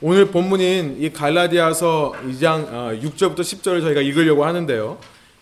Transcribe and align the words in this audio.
오늘 0.00 0.26
본문인 0.26 0.96
이 1.00 1.10
갈라디아서 1.10 2.14
2장 2.28 3.00
6절부터 3.02 3.40
10절을 3.40 3.80
저희가 3.80 4.02
읽으려고 4.02 4.44
하는데요. 4.44 4.98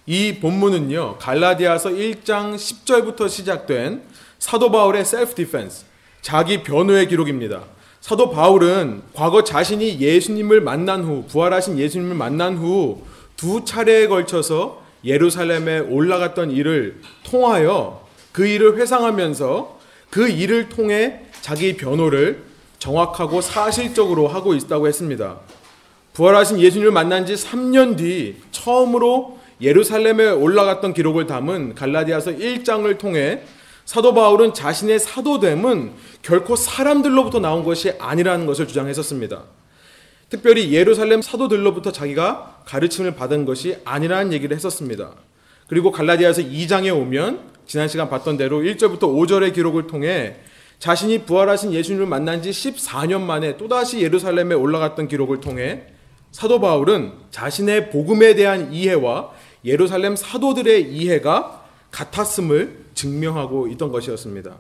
이 0.07 0.39
본문은요. 0.41 1.17
갈라디아서 1.19 1.91
1장 1.91 2.55
10절부터 2.55 3.29
시작된 3.29 4.03
사도 4.39 4.71
바울의 4.71 5.05
self 5.05 5.35
defense, 5.35 5.87
자기 6.23 6.63
변호의 6.63 7.09
기록입니다. 7.09 7.63
사도 8.01 8.31
바울은 8.31 9.03
과거 9.15 9.43
자신이 9.43 9.99
예수님을 9.99 10.61
만난 10.61 11.03
후 11.03 11.25
부활하신 11.29 11.79
예수님을 11.79 12.15
만난 12.15 12.57
후 12.57 13.03
두 13.37 13.65
차례에 13.65 14.07
걸쳐서 14.07 14.83
예루살렘에 15.05 15.81
올라갔던 15.81 16.51
일을 16.51 17.01
통하여 17.25 18.07
그 18.33 18.47
일을 18.47 18.79
회상하면서 18.79 19.81
그 20.11 20.29
일을 20.29 20.69
통해 20.69 21.21
자기 21.41 21.77
변호를 21.77 22.43
정확하고 22.85 23.41
사실적으로 23.41 24.29
하고 24.29 24.53
있다고 24.55 24.87
했습니다. 24.87 25.39
부활하신 26.13 26.61
예수님을 26.61 26.93
만난 26.93 27.25
지 27.25 27.33
3년 27.33 27.97
뒤 27.97 28.37
처음으로 28.51 29.39
예루살렘에 29.63 30.29
올라갔던 30.29 30.93
기록을 30.93 31.27
담은 31.27 31.75
갈라디아서 31.75 32.33
1장을 32.33 32.99
통해 32.99 33.41
사도 33.87 34.13
바울은 34.13 34.53
자신의 34.53 34.99
사도됨은 34.99 35.93
결코 36.21 36.57
사람들로부터 36.57 37.41
나온 37.41 37.65
것이 37.65 37.95
아니라는 37.99 38.45
것을 38.45 38.69
주장했었습니다. 38.69 39.45
특별히 40.29 40.73
예루살렘 40.73 41.23
사도들로부터 41.23 41.91
자기가 41.91 42.65
가르침을 42.67 43.15
받은 43.15 43.47
것이 43.47 43.79
아니라는 43.87 44.35
얘기를 44.35 44.55
했었습니다. 44.55 45.13
그리고 45.69 45.91
갈라디아서 45.91 46.43
2장에 46.43 46.95
오면 46.95 47.41
지난 47.67 47.89
시간 47.89 48.11
봤던 48.11 48.37
대로 48.37 48.61
1절부터 48.61 49.01
5절의 49.01 49.55
기록을 49.55 49.87
통해 49.87 50.37
자신이 50.85 51.25
부활하신 51.25 51.73
예수님을 51.73 52.05
만난 52.05 52.43
지 52.43 52.51
14년 52.51 53.23
만에 53.23 53.57
또다시 53.57 54.03
예루살렘에 54.03 54.55
올라갔던 54.55 55.09
기록을 55.09 55.41
통해 55.41 55.85
사도 56.31 56.61
바울은 56.61 57.11
자신의 57.31 57.89
복음에 57.89 58.35
대한 58.35 58.71
이해와 58.71 59.31
예루살렘 59.65 60.15
사도들의 60.15 60.93
이해가 60.93 61.65
같았음을 61.91 62.85
증명하고 62.93 63.69
있던 63.69 63.93
것이었습니다. 63.93 64.57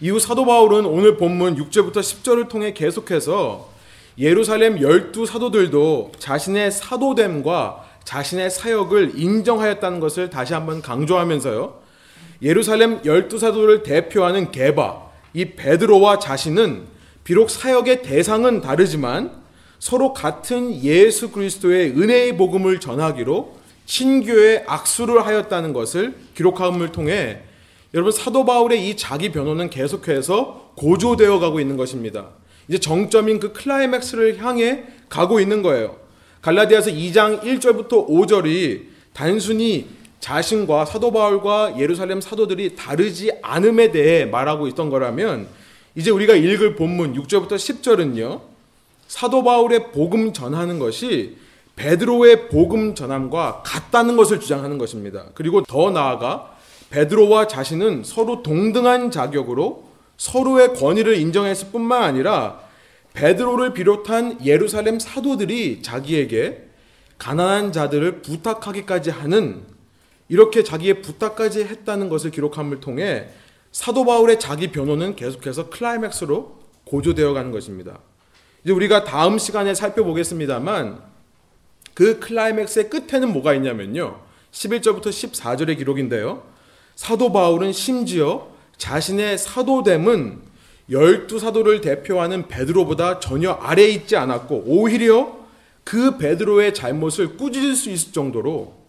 이후 0.00 0.18
사도 0.18 0.46
바울은 0.46 0.86
오늘 0.86 1.18
본문 1.18 1.56
6절부터 1.56 1.96
10절을 1.96 2.48
통해 2.48 2.72
계속해서 2.72 3.68
예루살렘 4.16 4.80
열두 4.80 5.26
사도들도 5.26 6.12
자신의 6.18 6.70
사도됨과 6.70 7.84
자신의 8.04 8.48
사역을 8.48 9.18
인정하였다는 9.20 10.00
것을 10.00 10.30
다시 10.30 10.54
한번 10.54 10.80
강조하면서요. 10.80 11.82
예루살렘 12.40 13.04
열두 13.04 13.38
사도를 13.38 13.82
대표하는 13.82 14.50
게바, 14.50 15.03
이 15.34 15.44
베드로와 15.56 16.20
자신은 16.20 16.84
비록 17.24 17.50
사역의 17.50 18.02
대상은 18.02 18.60
다르지만 18.60 19.42
서로 19.78 20.14
같은 20.14 20.82
예수 20.82 21.30
그리스도의 21.30 21.90
은혜의 21.90 22.36
복음을 22.36 22.80
전하기로 22.80 23.58
친교에 23.84 24.64
악수를 24.66 25.26
하였다는 25.26 25.72
것을 25.72 26.14
기록함을 26.34 26.92
통해 26.92 27.42
여러분 27.92 28.12
사도 28.12 28.44
바울의 28.44 28.88
이 28.88 28.96
자기 28.96 29.30
변호는 29.30 29.70
계속해서 29.70 30.72
고조되어 30.76 31.38
가고 31.38 31.60
있는 31.60 31.76
것입니다. 31.76 32.30
이제 32.68 32.78
정점인 32.78 33.40
그 33.40 33.52
클라이맥스를 33.52 34.38
향해 34.42 34.84
가고 35.08 35.38
있는 35.38 35.62
거예요. 35.62 35.96
갈라디아서 36.42 36.90
2장 36.90 37.42
1절부터 37.42 38.08
5절이 38.08 38.82
단순히 39.12 39.86
자신과 40.24 40.86
사도 40.86 41.12
바울과 41.12 41.78
예루살렘 41.78 42.22
사도들이 42.22 42.76
다르지 42.76 43.30
않음에 43.42 43.92
대해 43.92 44.24
말하고 44.24 44.68
있던 44.68 44.88
거라면 44.88 45.48
이제 45.96 46.10
우리가 46.10 46.34
읽을 46.34 46.76
본문 46.76 47.12
6절부터 47.12 47.56
10절은요. 47.56 48.40
사도 49.06 49.44
바울의 49.44 49.92
복음 49.92 50.32
전하는 50.32 50.78
것이 50.78 51.36
베드로의 51.76 52.48
복음 52.48 52.94
전함과 52.94 53.64
같다는 53.66 54.16
것을 54.16 54.40
주장하는 54.40 54.78
것입니다. 54.78 55.26
그리고 55.34 55.60
더 55.60 55.90
나아가 55.90 56.56
베드로와 56.88 57.46
자신은 57.46 58.02
서로 58.04 58.42
동등한 58.42 59.10
자격으로 59.10 59.84
서로의 60.16 60.72
권위를 60.72 61.18
인정했을 61.18 61.68
뿐만 61.70 62.02
아니라 62.02 62.60
베드로를 63.12 63.74
비롯한 63.74 64.38
예루살렘 64.46 64.98
사도들이 64.98 65.82
자기에게 65.82 66.62
가난한 67.18 67.72
자들을 67.72 68.22
부탁하기까지 68.22 69.10
하는 69.10 69.73
이렇게 70.34 70.64
자기의 70.64 71.00
부탁까지 71.00 71.62
했다는 71.62 72.08
것을 72.08 72.32
기록함을 72.32 72.80
통해 72.80 73.28
사도 73.70 74.04
바울의 74.04 74.40
자기 74.40 74.72
변호는 74.72 75.14
계속해서 75.14 75.70
클라이맥스로 75.70 76.58
고조되어 76.86 77.32
가는 77.34 77.52
것입니다. 77.52 78.00
이제 78.64 78.72
우리가 78.72 79.04
다음 79.04 79.38
시간에 79.38 79.74
살펴보겠습니다만 79.74 81.00
그 81.94 82.18
클라이맥스의 82.18 82.90
끝에는 82.90 83.32
뭐가 83.32 83.54
있냐면요. 83.54 84.22
11절부터 84.50 85.06
14절의 85.06 85.78
기록인데요. 85.78 86.42
사도 86.96 87.32
바울은 87.32 87.72
심지어 87.72 88.48
자신의 88.76 89.38
사도됨은 89.38 90.40
열두 90.90 91.38
사도를 91.38 91.80
대표하는 91.80 92.48
베드로보다 92.48 93.20
전혀 93.20 93.52
아래에 93.52 93.86
있지 93.90 94.16
않았고 94.16 94.64
오히려 94.66 95.38
그 95.84 96.18
베드로의 96.18 96.74
잘못을 96.74 97.36
꾸짖을 97.36 97.76
수 97.76 97.90
있을 97.90 98.12
정도로 98.12 98.83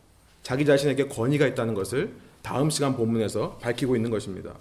자기 0.45 0.63
자신에게 0.63 1.07
권위가 1.07 1.47
있다는 1.47 1.73
것을 1.73 2.11
다음 2.43 2.69
시간 2.69 2.95
본문에서 2.95 3.57
밝히고 3.63 3.95
있는 3.95 4.11
것입니다. 4.11 4.51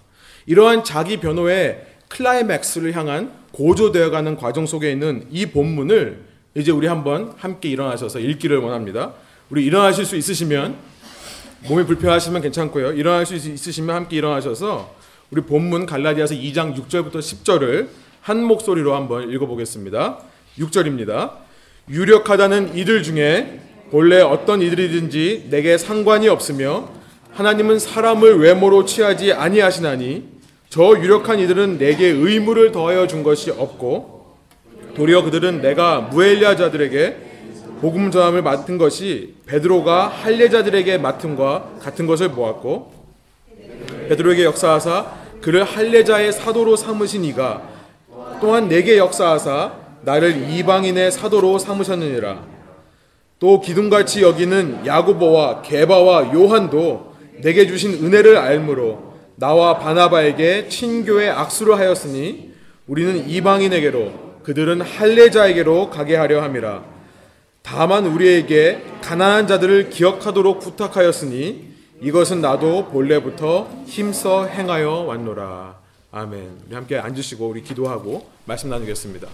이러한 0.47 0.83
자기 0.83 1.17
변호의 1.17 1.85
클라이맥스를 2.07 2.95
향한 2.95 3.31
고조되어가는 3.51 4.35
과정 4.37 4.65
속에 4.65 4.91
있는 4.91 5.27
이 5.29 5.45
본문을 5.45 6.23
이제 6.55 6.71
우리 6.71 6.87
한번 6.87 7.35
함께 7.37 7.69
일어나셔서 7.69 8.17
읽기를 8.17 8.57
원합니다. 8.57 9.13
우리 9.51 9.63
일어나실 9.63 10.05
수 10.05 10.15
있으시면 10.15 10.75
몸이 11.69 11.85
불편하시면 11.85 12.41
괜찮고요. 12.41 12.93
일어날 12.93 13.27
수 13.27 13.35
있으시면 13.35 13.95
함께 13.95 14.17
일어나셔서 14.17 14.95
우리 15.29 15.41
본문 15.41 15.85
갈라디아서 15.85 16.33
2장 16.33 16.75
6절부터 16.75 17.17
10절을 17.17 17.89
한 18.21 18.43
목소리로 18.43 18.95
한번 18.95 19.29
읽어보겠습니다. 19.29 20.17
6절입니다. 20.57 21.33
유력하다는 21.89 22.75
이들 22.75 23.03
중에 23.03 23.64
본래 23.91 24.21
어떤 24.21 24.61
이들이든지 24.61 25.47
내게 25.49 25.77
상관이 25.77 26.27
없으며 26.27 26.89
하나님은 27.33 27.79
사람을 27.79 28.39
외모로 28.39 28.85
취하지 28.85 29.33
아니하시나니 29.33 30.35
저 30.69 30.97
유력한 30.99 31.39
이들은 31.39 31.77
내게 31.77 32.07
의무를 32.07 32.71
더하여 32.71 33.07
준 33.07 33.23
것이 33.23 33.51
없고 33.51 34.35
도리어 34.95 35.23
그들은 35.23 35.61
내가 35.61 36.01
무엘리아자들에게 36.01 37.17
복음 37.81 38.09
전함을 38.09 38.41
맡은 38.41 38.77
것이 38.77 39.35
베드로가 39.45 40.07
할례자들에게 40.07 40.97
맡음과 40.97 41.73
같은 41.81 42.07
것을 42.07 42.29
보았고 42.31 42.93
베드로에게 44.09 44.45
역사하사 44.45 45.11
그를 45.41 45.63
할례자의 45.63 46.31
사도로 46.31 46.75
삼으신 46.75 47.25
이가 47.25 47.61
또한 48.41 48.67
내게 48.67 48.97
역사하사 48.97 49.73
나를 50.01 50.49
이방인의 50.49 51.11
사도로 51.11 51.59
삼으셨느니라 51.59 52.54
또 53.39 53.59
기둥같이 53.61 54.21
여기는 54.21 54.85
야고보와 54.85 55.61
게바와 55.61 56.33
요한도 56.33 57.13
내게 57.41 57.67
주신 57.67 57.93
은혜를 57.93 58.37
알므로 58.37 59.13
나와 59.35 59.77
바나바에게 59.77 60.69
친교의 60.69 61.29
악수를 61.29 61.77
하였으니 61.77 62.53
우리는 62.87 63.27
이방인에게로 63.27 64.25
그들은 64.43 64.81
할례자에게로 64.81 65.89
가게 65.89 66.15
하려 66.15 66.41
함이라 66.41 66.83
다만 67.61 68.05
우리에게 68.05 68.83
가난한 69.01 69.47
자들을 69.47 69.89
기억하도록 69.89 70.59
부탁하였으니 70.59 71.73
이것은 72.01 72.41
나도 72.41 72.89
본래부터 72.89 73.69
힘써 73.87 74.45
행하여 74.45 74.91
왔노라. 75.07 75.79
아멘. 76.11 76.61
우리 76.67 76.75
함께 76.75 76.97
앉으시고 76.97 77.47
우리 77.47 77.63
기도하고 77.63 78.29
말씀 78.45 78.69
나누겠습니다. 78.69 79.27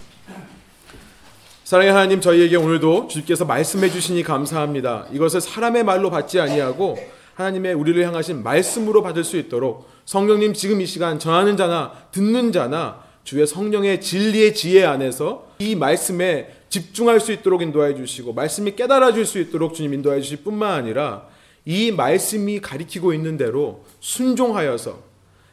사랑의 1.72 1.90
하나님 1.90 2.20
저희에게 2.20 2.56
오늘도 2.56 3.08
주께서 3.08 3.46
말씀해 3.46 3.88
주시니 3.88 4.24
감사합니다. 4.24 5.06
이것을 5.10 5.40
사람의 5.40 5.84
말로 5.84 6.10
받지 6.10 6.38
아니하고 6.38 6.98
하나님의 7.32 7.72
우리를 7.72 8.06
향하신 8.06 8.42
말씀으로 8.42 9.02
받을 9.02 9.24
수 9.24 9.38
있도록 9.38 9.88
성령님 10.04 10.52
지금 10.52 10.82
이 10.82 10.86
시간 10.86 11.18
전하는 11.18 11.56
자나 11.56 11.92
듣는 12.12 12.52
자나 12.52 13.02
주의 13.24 13.46
성령의 13.46 14.02
진리의 14.02 14.54
지혜 14.54 14.84
안에서 14.84 15.48
이 15.60 15.74
말씀에 15.74 16.54
집중할 16.68 17.20
수 17.20 17.32
있도록 17.32 17.62
인도해 17.62 17.94
주시고 17.94 18.34
말씀이 18.34 18.76
깨달아 18.76 19.14
줄수 19.14 19.38
있도록 19.38 19.72
주님 19.72 19.94
인도해 19.94 20.20
주실 20.20 20.44
뿐만 20.44 20.74
아니라 20.74 21.26
이 21.64 21.90
말씀이 21.90 22.60
가리키고 22.60 23.14
있는 23.14 23.38
대로 23.38 23.86
순종하여서 24.00 24.98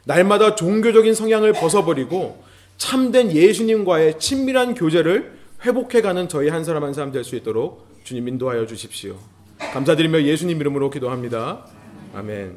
날마다 0.04 0.56
종교적인 0.56 1.14
성향을 1.14 1.54
벗어버리고 1.54 2.44
참된 2.78 3.32
예수님과의 3.32 4.20
친밀한 4.20 4.76
교제를 4.76 5.39
회복해가는 5.66 6.30
저희 6.30 6.50
한 6.50 6.64
사람 6.64 6.84
한 6.84 6.94
사람 6.94 7.12
될 7.12 7.24
수 7.24 7.36
있도록 7.36 7.88
주님 8.04 8.28
인도하여 8.28 8.66
주십시오. 8.66 9.16
감사드리며 9.74 10.24
예수님 10.24 10.60
이름으로 10.62 10.90
기도합니다. 10.90 11.66
아멘. 12.16 12.56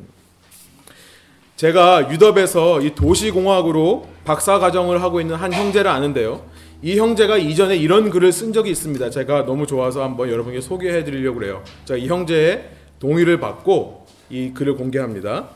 제가 1.56 2.10
유럽에서 2.12 2.80
이 2.80 2.94
도시공학으로 2.94 4.08
박사 4.24 4.58
과정을 4.58 5.02
하고 5.02 5.20
있는 5.20 5.34
한 5.36 5.52
형제를 5.52 5.90
아는데요. 5.90 6.44
이 6.80 6.98
형제가 6.98 7.38
이전에 7.38 7.76
이런 7.76 8.10
글을 8.10 8.32
쓴 8.32 8.52
적이 8.52 8.70
있습니다. 8.70 9.10
제가 9.10 9.46
너무 9.46 9.66
좋아서 9.66 10.02
한번 10.02 10.30
여러분께 10.30 10.60
소개해 10.60 11.04
드리려고 11.04 11.38
그래요. 11.38 11.62
자, 11.84 11.94
이 11.96 12.08
형제의 12.08 12.70
동의를 12.98 13.38
받고 13.38 14.06
이 14.30 14.52
글을 14.54 14.76
공개합니다. 14.76 15.48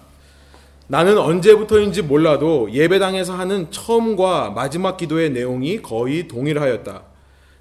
나는 0.88 1.19
언제부터인지 1.19 2.02
몰라도 2.02 2.70
예배당에서 2.72 3.34
하는 3.34 3.70
처음과 3.70 4.50
마지막 4.50 4.96
기도의 4.96 5.31
내용이 5.31 5.82
거의 5.82 6.28
동일하였다. 6.28 7.02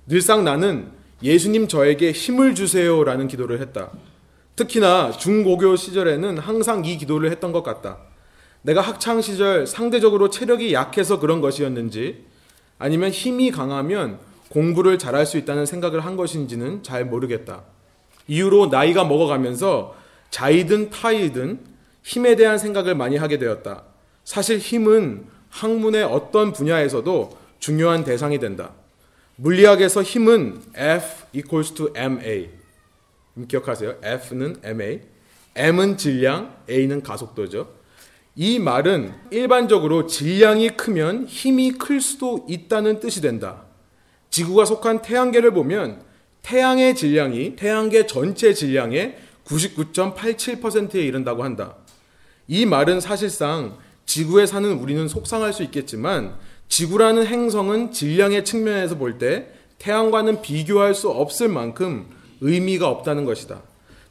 늘상 0.08 0.44
나는 0.44 0.92
예수님 1.24 1.68
저에게 1.68 2.12
힘을 2.12 2.54
주세요라는 2.54 3.28
기도를 3.28 3.60
했다. 3.62 3.90
특히나 4.56 5.12
중고교 5.12 5.76
시절에는 5.76 6.38
항상 6.38 6.86
이 6.86 6.98
기도를 6.98 7.32
했던 7.32 7.52
것 7.52 7.64
같다. 7.64 7.98
내가 8.62 8.82
학창 8.82 9.22
시절 9.22 9.66
상대적으로 9.66 10.30
체력이 10.30 10.74
약해서 10.74 11.20
그런 11.20 11.42
것이었는지 11.42 12.26
아니면 12.78 13.10
힘이 13.10 13.52
강하면 13.52 14.20
공부를 14.50 15.00
잘할 15.00 15.26
수 15.26 15.38
있다는 15.38 15.66
생각을 15.66 16.02
한 16.02 16.16
것인지는 16.16 16.84
잘 16.84 17.06
모르겠다. 17.06 17.64
이후로 18.28 18.68
나이가 18.68 19.04
먹어가면서 19.04 19.96
자이든 20.30 20.92
타이든 20.92 21.60
힘에 22.04 22.36
대한 22.36 22.58
생각을 22.58 22.96
많이 22.96 23.18
하게 23.18 23.38
되었다. 23.38 23.84
사실 24.24 24.60
힘은 24.60 25.26
학문의 25.50 26.04
어떤 26.04 26.54
분야에서도 26.54 27.38
중요한 27.60 28.04
대상이 28.04 28.40
된다. 28.40 28.72
물리학에서 29.38 30.02
힘은 30.02 30.62
F 30.76 31.26
equals 31.34 31.74
to 31.74 31.90
ma. 31.96 32.50
기억하세요? 33.48 33.96
F는 34.02 34.62
ma, 34.64 35.02
m은 35.56 35.98
질량, 35.98 36.56
a는 36.70 37.02
가속도죠. 37.04 37.74
이 38.38 38.60
말은 38.60 39.14
일반적으로 39.32 40.08
질량이 40.08 40.78
크면 40.78 41.26
힘이 41.26 41.74
클 41.74 42.00
수도 42.00 42.46
있다는 42.48 43.00
뜻이 43.00 43.22
된다. 43.22 43.64
지구가 44.30 44.66
속한 44.66 45.02
태양계를 45.02 45.52
보면 45.52 46.04
태양의 46.42 46.96
질량이 46.96 47.56
태양계 47.56 48.08
전체 48.08 48.54
질량의 48.54 49.18
99.87%에 49.46 51.02
이른다고 51.02 51.44
한다. 51.44 51.76
이 52.48 52.66
말은 52.66 53.00
사실상 53.00 53.78
지구에 54.06 54.46
사는 54.46 54.72
우리는 54.74 55.08
속상할 55.08 55.52
수 55.52 55.64
있겠지만 55.64 56.38
지구라는 56.68 57.26
행성은 57.26 57.92
질량의 57.92 58.46
측면에서 58.46 58.98
볼 58.98 59.18
때 59.18 59.48
태양과는 59.78 60.42
비교할 60.42 60.96
수 60.96 61.10
없을 61.10 61.48
만큼 61.50 62.08
의미가 62.42 62.88
없다는 62.90 63.26
것이다. 63.26 63.62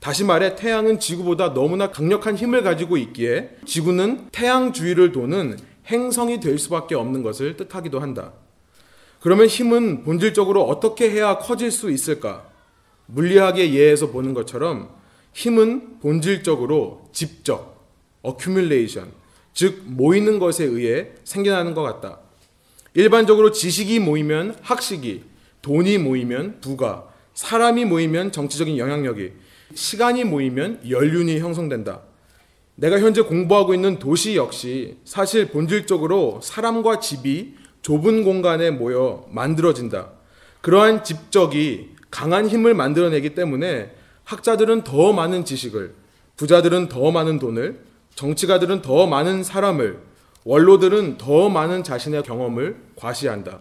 다시 0.00 0.22
말해 0.24 0.54
태양은 0.54 1.00
지구보다 1.00 1.54
너무나 1.54 1.90
강력한 1.90 2.36
힘을 2.36 2.62
가지고 2.62 2.96
있기에 2.98 3.56
지구는 3.64 4.28
태양 4.32 4.72
주위를 4.72 5.12
도는 5.12 5.58
행성이 5.86 6.40
될 6.40 6.58
수밖에 6.58 6.94
없는 6.94 7.22
것을 7.22 7.56
뜻하기도 7.56 8.00
한다. 8.00 8.32
그러면 9.20 9.46
힘은 9.46 10.04
본질적으로 10.04 10.64
어떻게 10.64 11.10
해야 11.10 11.38
커질 11.38 11.70
수 11.70 11.90
있을까? 11.90 12.46
물리학의 13.06 13.74
예에서 13.74 14.10
보는 14.10 14.34
것처럼 14.34 14.90
힘은 15.32 16.00
본질적으로 16.00 17.08
집적, 17.12 17.82
accumulation, 18.24 19.10
즉 19.54 19.82
모이는 19.86 20.38
것에 20.38 20.64
의해 20.64 21.08
생겨나는 21.24 21.74
것 21.74 21.82
같다. 21.82 22.18
일반적으로 22.94 23.50
지식이 23.50 23.98
모이면 23.98 24.56
학식이, 24.62 25.24
돈이 25.62 25.98
모이면 25.98 26.60
부가, 26.60 27.08
사람이 27.34 27.84
모이면 27.86 28.30
정치적인 28.30 28.78
영향력이, 28.78 29.32
시간이 29.74 30.22
모이면 30.22 30.88
연륜이 30.88 31.40
형성된다. 31.40 32.02
내가 32.76 33.00
현재 33.00 33.22
공부하고 33.22 33.74
있는 33.74 33.98
도시 33.98 34.36
역시 34.36 34.96
사실 35.04 35.48
본질적으로 35.48 36.40
사람과 36.42 37.00
집이 37.00 37.54
좁은 37.82 38.22
공간에 38.22 38.70
모여 38.70 39.26
만들어진다. 39.30 40.10
그러한 40.60 41.02
집적이 41.02 41.90
강한 42.10 42.48
힘을 42.48 42.74
만들어내기 42.74 43.34
때문에 43.34 43.92
학자들은 44.22 44.84
더 44.84 45.12
많은 45.12 45.44
지식을, 45.44 45.94
부자들은 46.36 46.88
더 46.88 47.10
많은 47.10 47.40
돈을, 47.40 47.80
정치가들은 48.14 48.82
더 48.82 49.06
많은 49.08 49.42
사람을, 49.42 49.98
원로들은 50.44 51.16
더 51.18 51.48
많은 51.48 51.82
자신의 51.82 52.22
경험을 52.22 52.76
과시한다. 52.96 53.60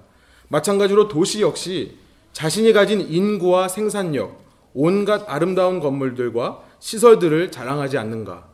마찬가지로 0.50 1.08
도시 1.08 1.42
역시 1.42 1.98
자신이 2.34 2.74
가진 2.74 3.02
인구와 3.02 3.68
생산력, 3.68 4.44
온갖 4.74 5.24
아름다운 5.28 5.80
건물들과 5.80 6.64
시설들을 6.80 7.52
자랑하지 7.52 7.98
않는가? 7.98 8.48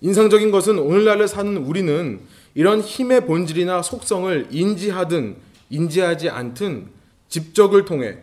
인상적인 0.00 0.50
것은 0.52 0.78
오늘날을 0.78 1.26
사는 1.26 1.56
우리는 1.56 2.20
이런 2.54 2.80
힘의 2.80 3.26
본질이나 3.26 3.82
속성을 3.82 4.48
인지하든 4.50 5.36
인지하지 5.70 6.30
않든 6.30 6.88
집적을 7.28 7.84
통해 7.84 8.18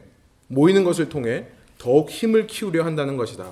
모이는 0.47 0.83
것을 0.83 1.09
통해 1.09 1.47
더욱 1.77 2.09
힘을 2.09 2.47
키우려 2.47 2.85
한다는 2.85 3.17
것이다. 3.17 3.45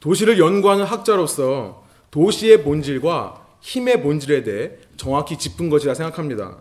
도시를 0.00 0.38
연구하는 0.38 0.84
학자로서 0.84 1.84
도시의 2.10 2.62
본질과 2.62 3.43
힘의 3.64 4.02
본질에 4.02 4.42
대해 4.42 4.72
정확히 4.98 5.38
짚은 5.38 5.70
것이라 5.70 5.94
생각합니다. 5.94 6.58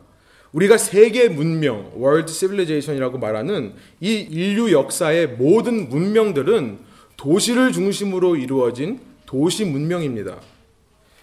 우리가 0.53 0.77
세계 0.77 1.27
문명, 1.27 1.91
world 1.95 2.31
civilization이라고 2.31 3.17
말하는 3.17 3.73
이 3.99 4.13
인류 4.13 4.71
역사의 4.71 5.27
모든 5.27 5.89
문명들은 5.89 6.79
도시를 7.17 7.73
중심으로 7.73 8.37
이루어진 8.37 9.01
도시 9.25 9.65
문명입니다. 9.65 10.37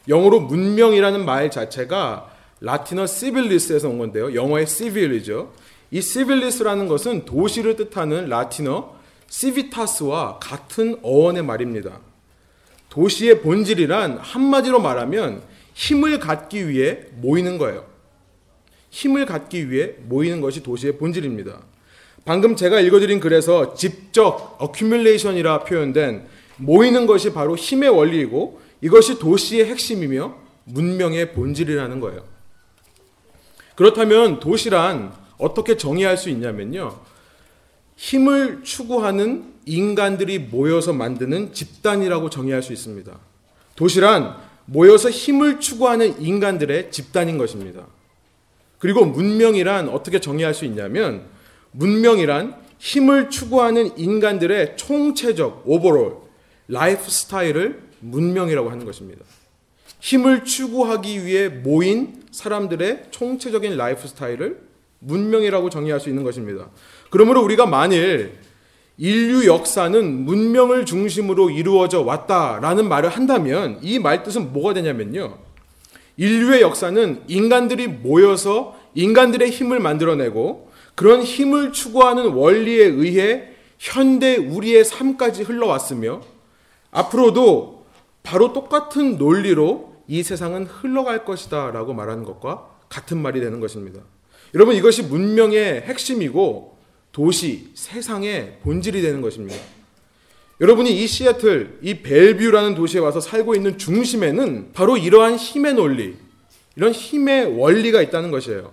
영어로 0.09 0.41
문명이라는 0.41 1.25
말 1.25 1.51
자체가 1.51 2.31
라틴어 2.61 3.07
civilis에서 3.07 3.89
온 3.89 3.99
건데요. 3.99 4.35
영어의 4.35 4.67
civil이죠. 4.67 5.55
이 5.93 6.03
civilis라는 6.03 6.89
것은 6.89 7.25
도시를 7.25 7.77
뜻하는 7.77 8.29
라틴어 8.29 8.97
civitas와 9.29 10.41
같은 10.41 10.99
어원의 11.03 11.43
말입니다. 11.43 12.01
도시의 12.91 13.41
본질이란 13.41 14.19
한마디로 14.19 14.81
말하면 14.81 15.49
힘을 15.75 16.19
갖기 16.19 16.69
위해 16.69 17.01
모이는 17.17 17.59
거예요. 17.59 17.87
힘을 18.91 19.27
갖기 19.27 19.71
위해 19.71 19.95
모이는 20.07 20.41
것이 20.41 20.63
도시의 20.63 20.99
본질입니다. 20.99 21.61
방금 22.25 22.57
제가 22.57 22.81
읽어드린 22.81 23.21
글에서 23.21 23.75
집적 23.75 24.57
어큐뮬레이션이라 24.59 25.65
표현된 25.65 26.27
모이는 26.59 27.07
것이 27.07 27.33
바로 27.33 27.57
힘의 27.57 27.89
원리이고 27.89 28.61
이것이 28.83 29.19
도시의 29.19 29.67
핵심이며 29.67 30.37
문명의 30.65 31.33
본질이라는 31.33 32.01
거예요. 32.01 32.25
그렇다면 33.75 34.41
도시란 34.41 35.13
어떻게 35.39 35.77
정의할 35.77 36.17
수 36.17 36.29
있냐면요. 36.29 37.01
힘을 37.97 38.63
추구하는 38.63 39.55
인간들이 39.65 40.39
모여서 40.39 40.93
만드는 40.93 41.53
집단이라고 41.53 42.31
정의할 42.31 42.63
수 42.63 42.73
있습니다. 42.73 43.19
도시란 43.77 44.37
모여서 44.73 45.11
힘을 45.11 45.59
추구하는 45.59 46.21
인간들의 46.23 46.93
집단인 46.93 47.39
것입니다. 47.39 47.87
그리고 48.79 49.05
문명이란 49.05 49.89
어떻게 49.89 50.21
정의할 50.21 50.55
수 50.55 50.65
있냐면 50.65 51.25
문명이란 51.73 52.55
힘을 52.79 53.31
추구하는 53.31 53.99
인간들의 53.99 54.77
총체적 54.77 55.65
overall 55.67 56.17
lifestyle을 56.69 57.83
문명이라고 57.99 58.71
하는 58.71 58.87
것입니다. 58.87 59.25
힘을 59.99 60.45
추구하기 60.45 61.27
위해 61.27 61.49
모인 61.49 62.23
사람들의 62.31 63.07
총체적인 63.11 63.77
lifestyle을 63.77 64.61
문명이라고 65.01 65.69
정의할 65.69 66.01
수 66.01 66.09
있는 66.09 66.23
것입니다. 66.23 66.71
그러므로 67.11 67.43
우리가 67.43 67.67
만일 67.67 68.39
인류 69.01 69.47
역사는 69.47 70.27
문명을 70.27 70.85
중심으로 70.85 71.49
이루어져 71.49 72.03
왔다라는 72.03 72.87
말을 72.87 73.09
한다면 73.09 73.79
이 73.81 73.99
말뜻은 73.99 74.53
뭐가 74.53 74.75
되냐면요. 74.75 75.39
인류의 76.19 76.61
역사는 76.61 77.23
인간들이 77.27 77.87
모여서 77.87 78.79
인간들의 78.95 79.49
힘을 79.49 79.81
만들어내고 79.81 80.71
그런 80.95 81.23
힘을 81.23 81.73
추구하는 81.73 82.33
원리에 82.33 82.85
의해 82.85 83.49
현대 83.79 84.37
우리의 84.37 84.85
삶까지 84.85 85.45
흘러왔으며 85.45 86.21
앞으로도 86.91 87.87
바로 88.23 88.53
똑같은 88.53 89.17
논리로 89.17 89.95
이 90.09 90.23
세상은 90.23 90.67
흘러갈 90.67 91.25
것이다 91.25 91.71
라고 91.71 91.95
말하는 91.95 92.25
것과 92.25 92.69
같은 92.91 93.17
말이 93.17 93.41
되는 93.41 93.61
것입니다. 93.61 94.01
여러분 94.53 94.75
이것이 94.75 95.05
문명의 95.05 95.81
핵심이고 95.87 96.80
도시, 97.21 97.69
세상의 97.75 98.61
본질이 98.63 99.03
되는 99.03 99.21
것입니다. 99.21 99.55
여러분이 100.59 100.91
이 100.91 101.07
시애틀, 101.07 101.81
이 101.83 101.97
벨뷰라는 101.97 102.75
도시에 102.75 102.99
와서 102.99 103.21
살고 103.21 103.55
있는 103.55 103.77
중심에는 103.77 104.71
바로 104.73 104.97
이러한 104.97 105.37
힘의 105.37 105.75
논리, 105.75 106.17
이런 106.77 106.93
힘의 106.93 107.59
원리가 107.59 108.01
있다는 108.01 108.31
것이에요. 108.31 108.73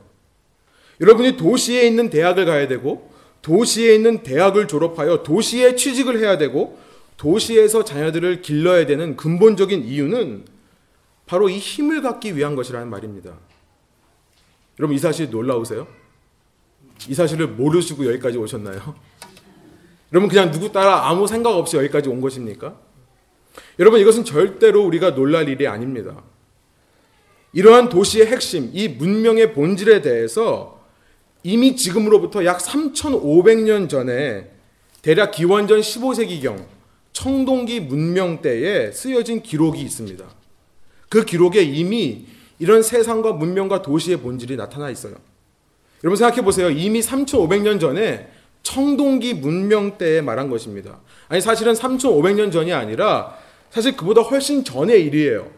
여러분이 1.01 1.35
도시에 1.35 1.85
있는 1.85 2.09
대학을 2.09 2.45
가야 2.45 2.69
되고, 2.69 3.11
도시에 3.41 3.93
있는 3.93 4.23
대학을 4.23 4.69
졸업하여 4.69 5.23
도시에 5.23 5.75
취직을 5.75 6.17
해야 6.17 6.37
되고, 6.37 6.79
도시에서 7.17 7.83
자녀들을 7.83 8.41
길러야 8.43 8.85
되는 8.85 9.17
근본적인 9.17 9.83
이유는 9.83 10.45
바로 11.25 11.49
이 11.49 11.57
힘을 11.57 12.01
갖기 12.01 12.37
위한 12.37 12.55
것이라는 12.55 12.89
말입니다. 12.89 13.33
여러분 14.79 14.95
이 14.95 14.99
사실 14.99 15.29
놀라우세요? 15.31 15.85
이 17.07 17.13
사실을 17.13 17.47
모르시고 17.47 18.05
여기까지 18.07 18.37
오셨나요? 18.37 18.79
여러분 20.11 20.29
그냥 20.29 20.51
누구 20.51 20.71
따라 20.71 21.09
아무 21.09 21.27
생각 21.27 21.51
없이 21.51 21.77
여기까지 21.77 22.09
온 22.09 22.21
것입니까? 22.21 22.75
여러분 23.79 23.99
이것은 23.99 24.25
절대로 24.25 24.85
우리가 24.85 25.15
놀랄 25.15 25.49
일이 25.49 25.67
아닙니다. 25.67 26.23
이러한 27.53 27.89
도시의 27.89 28.27
핵심, 28.27 28.69
이 28.73 28.87
문명의 28.87 29.53
본질에 29.53 30.01
대해서 30.01 30.83
이미 31.43 31.75
지금으로부터 31.75 32.45
약 32.45 32.59
3,500년 32.59 33.89
전에 33.89 34.51
대략 35.01 35.31
기원전 35.31 35.79
15세기경 35.79 36.65
청동기 37.13 37.79
문명 37.79 38.41
때에 38.41 38.91
쓰여진 38.91 39.41
기록이 39.41 39.81
있습니다. 39.81 40.25
그 41.09 41.25
기록에 41.25 41.63
이미 41.63 42.27
이런 42.59 42.83
세상과 42.83 43.33
문명과 43.33 43.81
도시의 43.81 44.17
본질이 44.17 44.55
나타나 44.55 44.89
있어요. 44.89 45.15
여러분 46.07 46.15
생각해 46.15 46.41
보세요. 46.41 46.69
이미 46.69 47.01
3,500년 47.01 47.81
전에 47.81 48.29
청동기 48.63 49.33
문명 49.33 49.97
때에 49.97 50.21
말한 50.21 50.49
것입니다. 50.49 51.01
아니 51.27 51.41
사실은 51.41 51.73
3,500년 51.73 52.49
전이 52.49 52.71
아니라 52.71 53.35
사실 53.71 53.97
그보다 53.97 54.21
훨씬 54.21 54.63
전의 54.63 55.03
일이에요. 55.03 55.51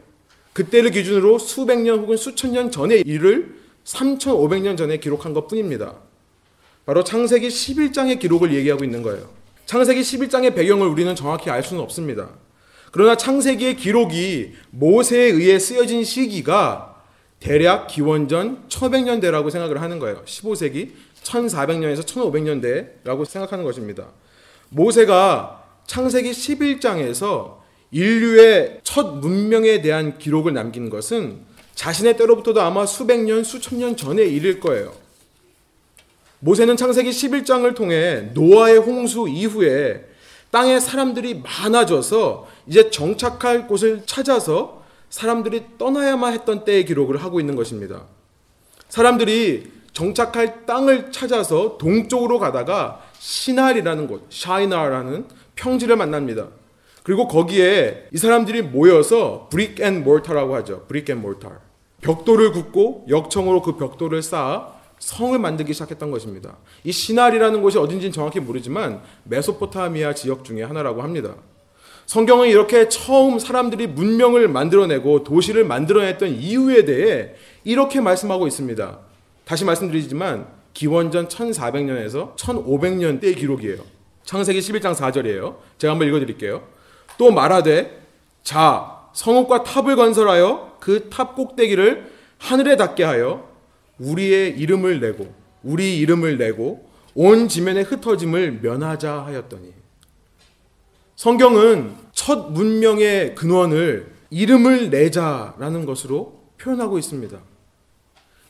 그때를 0.54 0.90
기준으로 0.90 1.38
수백 1.38 1.82
년 1.82 2.00
혹은 2.00 2.18
수천 2.18 2.54
년 2.54 2.72
전의 2.72 3.04
일을 3.06 3.58
3,500년 3.86 4.76
전에 4.76 4.98
기록한 4.98 5.36
것 5.36 5.48
뿐입니다. 5.48 5.94
바로 6.84 7.04
창세기 7.04 7.48
11장의 7.48 8.18
기록을 8.18 8.52
얘기하고 8.56 8.84
있는 8.84 9.04
거예요. 9.04 9.30
창세기 9.68 10.02
11장의 10.02 10.56
배경을 10.56 10.88
우리는 10.88 11.16
정확히 11.16 11.52
알 11.52 11.62
수는 11.62 11.84
없습니다. 11.84 12.28
그러나 12.92 13.16
창세기의 13.16 13.76
기록이 13.76 14.54
모세에 14.72 15.26
의해 15.26 15.60
쓰여진 15.60 16.04
시기가 16.04 16.89
대략 17.40 17.88
기원전 17.88 18.68
1500년대라고 18.68 19.50
생각을 19.50 19.82
하는 19.82 20.00
거예요. 20.00 20.24
15세기 20.26 20.92
1400년에서 21.24 22.04
1500년대라고 22.04 23.26
생각하는 23.26 23.64
것입니다. 23.64 24.08
모세가 24.70 25.64
창세기 25.88 26.32
11장에서 26.32 27.60
인류의 27.92 28.82
첫 28.84 29.16
문명에 29.18 29.82
대한 29.82 30.18
기록을 30.18 30.54
남긴 30.54 30.90
것은 30.90 31.40
자신의 31.76 32.18
때로부터도 32.18 32.62
아마 32.62 32.86
수백 32.86 33.22
년, 33.22 33.44
수천 33.44 33.80
년 33.80 33.96
전의 33.96 34.32
일일 34.34 34.60
거예요. 34.60 34.94
모세는 36.40 36.78
창세기 36.78 37.10
11장을 37.10 37.76
통해 37.76 38.30
노아의 38.34 38.78
홍수 38.78 39.28
이후에 39.28 40.06
땅에 40.52 40.80
사람들이 40.80 41.42
많아져서 41.44 42.48
이제 42.68 42.90
정착할 42.90 43.68
곳을 43.68 44.04
찾아서 44.06 44.79
사람들이 45.10 45.78
떠나야만 45.78 46.34
했던 46.34 46.64
때의 46.64 46.86
기록을 46.86 47.18
하고 47.24 47.40
있는 47.40 47.56
것입니다. 47.56 48.04
사람들이 48.90 49.72
정착할 49.94 50.66
땅을 50.66 51.12
찾아서 51.12 51.78
동쪽으로 51.78 52.40
가다가 52.40 53.02
시날이라는 53.20 54.08
곳, 54.08 54.28
Shinar라는 54.30 55.26
평지를 55.56 55.96
만납니다. 55.96 56.48
그리고 57.04 57.28
거기에 57.28 58.08
이 58.14 58.18
사람들이 58.18 58.62
모여서 58.62 59.48
brick 59.50 59.80
and 59.80 60.04
mortar라고 60.04 60.56
하죠. 60.56 60.86
Brick 60.88 61.10
and 61.10 61.22
mortar. 61.22 61.60
벽돌을 62.02 62.52
굽고 62.54 63.06
역청으로 63.10 63.62
그 63.62 63.76
벽돌을 63.78 64.22
쌓아 64.22 64.80
성을 65.00 65.38
만들기 65.38 65.74
시작했던 65.74 66.12
것입니다. 66.12 66.58
이 66.84 66.92
시날이라는 66.92 67.62
곳이 67.62 67.78
어딘지는 67.78 68.12
정확히 68.12 68.40
모르지만 68.40 69.02
메소포타미아 69.24 70.14
지역 70.14 70.44
중에 70.44 70.64
하나라고 70.64 71.02
합니다. 71.02 71.36
성경은 72.10 72.48
이렇게 72.50 72.90
처음 72.90 73.38
사람들이 73.38 73.86
문명을 73.86 74.48
만들어내고 74.48 75.24
도시를 75.24 75.64
만들어냈던 75.64 76.30
이유에 76.30 76.84
대해 76.84 77.36
이렇게 77.64 78.02
말씀하고 78.02 78.48
있습니다. 78.48 78.98
다시 79.46 79.64
말씀드리지만 79.64 80.48
기원전 80.74 81.28
1400년에서 81.28 82.36
1500년대의 82.36 83.38
기록이에요. 83.38 83.84
창세기 84.24 84.58
11장 84.58 84.96
4절이에요. 84.96 85.58
제가 85.78 85.92
한번 85.92 86.08
읽어드릴게요. 86.08 86.64
또 87.20 87.30
말하되 87.30 88.02
자 88.42 89.04
성읍과 89.14 89.62
탑을 89.62 89.96
건설하여 89.96 90.78
그 90.80 91.12
탑 91.12 91.36
꼭대기를 91.36 92.12
하늘에 92.40 92.76
닿게 92.76 93.04
하여 93.04 93.48
우리의 94.00 94.58
이름을 94.58 95.00
내고 95.00 95.32
우리 95.62 96.00
이름을 96.00 96.40
내고 96.40 96.90
온 97.14 97.48
지면의 97.48 97.84
흩어짐을 97.84 98.62
면하자 98.64 99.26
하였더니 99.28 99.79
성경은 101.20 101.96
첫 102.14 102.54
문명의 102.54 103.36
근원을 103.36 104.10
이름을 104.30 104.90
내자라는 104.90 105.86
것으로 105.86 106.40
표현하고 106.58 106.98
있습니다. 106.98 107.38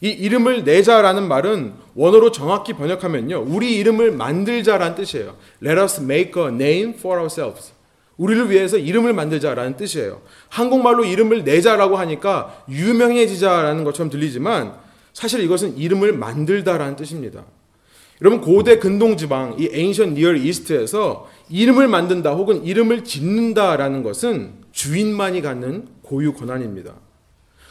이 0.02 0.10
이름을 0.10 0.66
내자라는 0.66 1.28
말은 1.28 1.74
원어로 1.96 2.32
정확히 2.32 2.74
번역하면요. 2.74 3.44
우리 3.48 3.76
이름을 3.78 4.12
만들자라는 4.12 4.94
뜻이에요. 4.94 5.36
Let 5.64 5.82
us 5.82 6.00
make 6.04 6.40
a 6.40 6.50
name 6.50 6.94
for 6.94 7.18
ourselves. 7.18 7.74
우리를 8.18 8.52
위해서 8.52 8.78
이름을 8.78 9.14
만들자라는 9.14 9.76
뜻이에요. 9.76 10.22
한국말로 10.50 11.06
이름을 11.06 11.46
내자라고 11.46 11.98
하니까 11.98 12.66
유명해지자라는 12.70 13.84
것처럼 13.84 14.12
들리지만 14.12 14.76
사실 15.14 15.42
이것은 15.42 15.76
이름을 15.76 16.14
만들다라는 16.14 16.98
뜻입니다. 16.98 17.46
여러분 18.22 18.42
고대 18.42 18.80
근동 18.80 19.16
지방 19.16 19.56
이 19.58 19.70
에인션 19.72 20.14
니얼 20.14 20.38
이스트에서 20.38 21.30
이름을 21.50 21.88
만든다 21.88 22.34
혹은 22.34 22.64
이름을 22.64 23.04
짓는다라는 23.04 24.04
것은 24.04 24.54
주인만이 24.72 25.42
갖는 25.42 25.88
고유 26.02 26.34
권한입니다. 26.34 26.94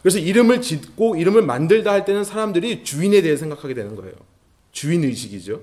그래서 0.03 0.19
이름을 0.19 0.61
짓고 0.61 1.17
이름을 1.17 1.43
만들다 1.43 1.93
할 1.93 2.05
때는 2.05 2.25
사람들이 2.25 2.85
주인에 2.85 3.23
대해 3.23 3.37
생각하게 3.37 3.75
되는 3.75 3.97
거예요. 3.97 4.13
주인 4.73 5.05
의식이죠. 5.05 5.61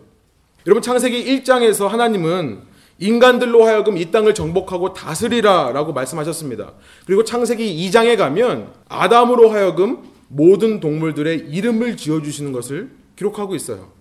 여러분 0.67 0.81
창세기 0.81 1.43
1장에서 1.43 1.87
하나님은 1.87 2.61
인간들로 2.97 3.65
하여금 3.65 3.97
이 3.97 4.09
땅을 4.11 4.33
정복하고 4.33 4.93
다스리라라고 4.93 5.93
말씀하셨습니다. 5.93 6.73
그리고 7.05 7.23
창세기 7.23 7.89
2장에 7.89 8.17
가면 8.17 8.71
아담으로 8.87 9.49
하여금 9.49 10.03
모든 10.27 10.79
동물들의 10.79 11.49
이름을 11.49 11.97
지어 11.97 12.21
주시는 12.21 12.51
것을 12.51 12.91
기록하고 13.15 13.55
있어요. 13.55 13.94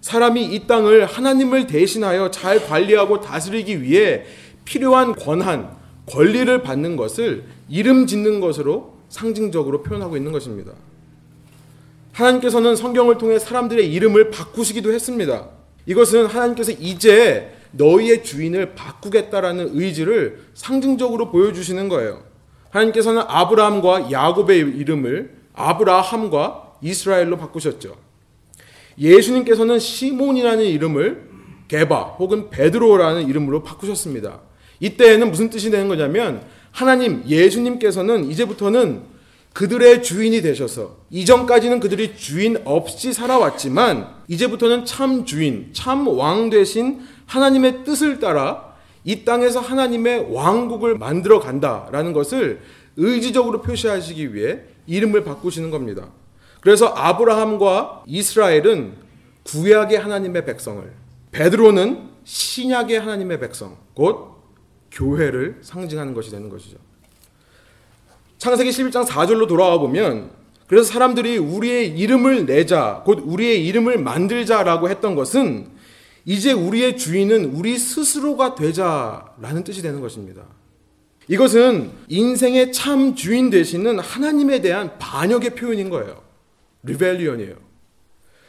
사람이 0.00 0.44
이 0.44 0.66
땅을 0.66 1.06
하나님을 1.06 1.66
대신하여 1.66 2.30
잘 2.30 2.66
관리하고 2.66 3.20
다스리기 3.20 3.82
위해 3.82 4.24
필요한 4.64 5.14
권한, 5.14 5.76
권리를 6.06 6.62
받는 6.62 6.96
것을 6.96 7.44
이름 7.68 8.06
짓는 8.06 8.40
것으로 8.40 8.98
상징적으로 9.08 9.82
표현하고 9.82 10.16
있는 10.16 10.32
것입니다. 10.32 10.72
하나님께서는 12.12 12.76
성경을 12.76 13.18
통해 13.18 13.38
사람들의 13.38 13.92
이름을 13.92 14.30
바꾸시기도 14.30 14.92
했습니다. 14.92 15.48
이것은 15.86 16.26
하나님께서 16.26 16.72
이제 16.72 17.54
너희의 17.72 18.24
주인을 18.24 18.74
바꾸겠다라는 18.74 19.70
의지를 19.72 20.40
상징적으로 20.54 21.30
보여주시는 21.30 21.88
거예요. 21.88 22.22
하나님께서는 22.70 23.22
아브라함과 23.26 24.10
야곱의 24.10 24.58
이름을 24.58 25.36
아브라함과 25.54 26.76
이스라엘로 26.82 27.36
바꾸셨죠. 27.36 28.09
예수님께서는 28.98 29.78
시몬이라는 29.78 30.64
이름을 30.64 31.30
게바 31.68 32.02
혹은 32.18 32.50
베드로라는 32.50 33.28
이름으로 33.28 33.62
바꾸셨습니다. 33.62 34.40
이때에는 34.80 35.30
무슨 35.30 35.50
뜻이 35.50 35.70
되는 35.70 35.88
거냐면 35.88 36.42
하나님 36.72 37.22
예수님께서는 37.26 38.30
이제부터는 38.30 39.02
그들의 39.52 40.02
주인이 40.02 40.40
되셔서 40.42 40.98
이전까지는 41.10 41.80
그들이 41.80 42.16
주인 42.16 42.56
없이 42.64 43.12
살아왔지만 43.12 44.08
이제부터는 44.28 44.84
참 44.84 45.24
주인, 45.24 45.70
참왕 45.72 46.50
되신 46.50 47.00
하나님의 47.26 47.84
뜻을 47.84 48.20
따라 48.20 48.74
이 49.04 49.24
땅에서 49.24 49.60
하나님의 49.60 50.32
왕국을 50.32 50.98
만들어 50.98 51.40
간다라는 51.40 52.12
것을 52.12 52.60
의지적으로 52.96 53.62
표시하시기 53.62 54.34
위해 54.34 54.60
이름을 54.86 55.24
바꾸시는 55.24 55.70
겁니다. 55.70 56.08
그래서 56.60 56.86
아브라함과 56.86 58.04
이스라엘은 58.06 58.94
구약의 59.44 59.98
하나님의 59.98 60.44
백성을, 60.44 60.82
베드로는 61.32 62.10
신약의 62.24 63.00
하나님의 63.00 63.40
백성, 63.40 63.76
곧 63.94 64.36
교회를 64.92 65.58
상징하는 65.62 66.14
것이 66.14 66.30
되는 66.30 66.48
것이죠. 66.48 66.76
창세기 68.38 68.70
11장 68.70 69.06
4절로 69.06 69.48
돌아와 69.48 69.78
보면 69.78 70.30
그래서 70.66 70.92
사람들이 70.92 71.36
우리의 71.38 71.98
이름을 71.98 72.46
내자, 72.46 73.02
곧 73.04 73.22
우리의 73.24 73.66
이름을 73.66 73.98
만들자라고 73.98 74.88
했던 74.88 75.14
것은 75.14 75.68
이제 76.24 76.52
우리의 76.52 76.96
주인은 76.96 77.46
우리 77.46 77.76
스스로가 77.76 78.54
되자라는 78.54 79.64
뜻이 79.64 79.82
되는 79.82 80.00
것입니다. 80.00 80.42
이것은 81.28 81.90
인생의 82.08 82.72
참 82.72 83.14
주인 83.14 83.50
되시는 83.50 83.98
하나님에 83.98 84.60
대한 84.60 84.96
반역의 84.98 85.54
표현인 85.54 85.90
거예요. 85.90 86.29
리벨리언이에요. 86.82 87.54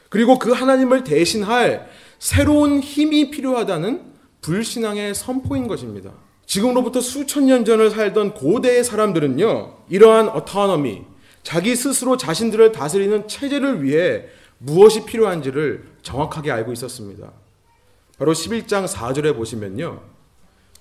그리고 0.09 0.39
그 0.39 0.51
하나님을 0.51 1.03
대신할 1.03 1.89
새로운 2.19 2.79
힘이 2.79 3.31
필요하다는 3.31 4.11
불신앙의 4.41 5.15
선포인 5.15 5.67
것입니다. 5.67 6.11
지금으로부터 6.45 6.99
수천 6.99 7.45
년 7.45 7.63
전을 7.63 7.91
살던 7.91 8.33
고대의 8.33 8.83
사람들은요, 8.83 9.77
이러한 9.89 10.29
어토너미, 10.29 11.03
자기 11.43 11.75
스스로 11.75 12.17
자신들을 12.17 12.71
다스리는 12.71 13.27
체제를 13.27 13.83
위해 13.83 14.25
무엇이 14.57 15.05
필요한지를 15.05 15.85
정확하게 16.01 16.51
알고 16.51 16.73
있었습니다. 16.73 17.31
바로 18.17 18.33
11장 18.33 18.87
4절에 18.87 19.35
보시면요. 19.35 20.01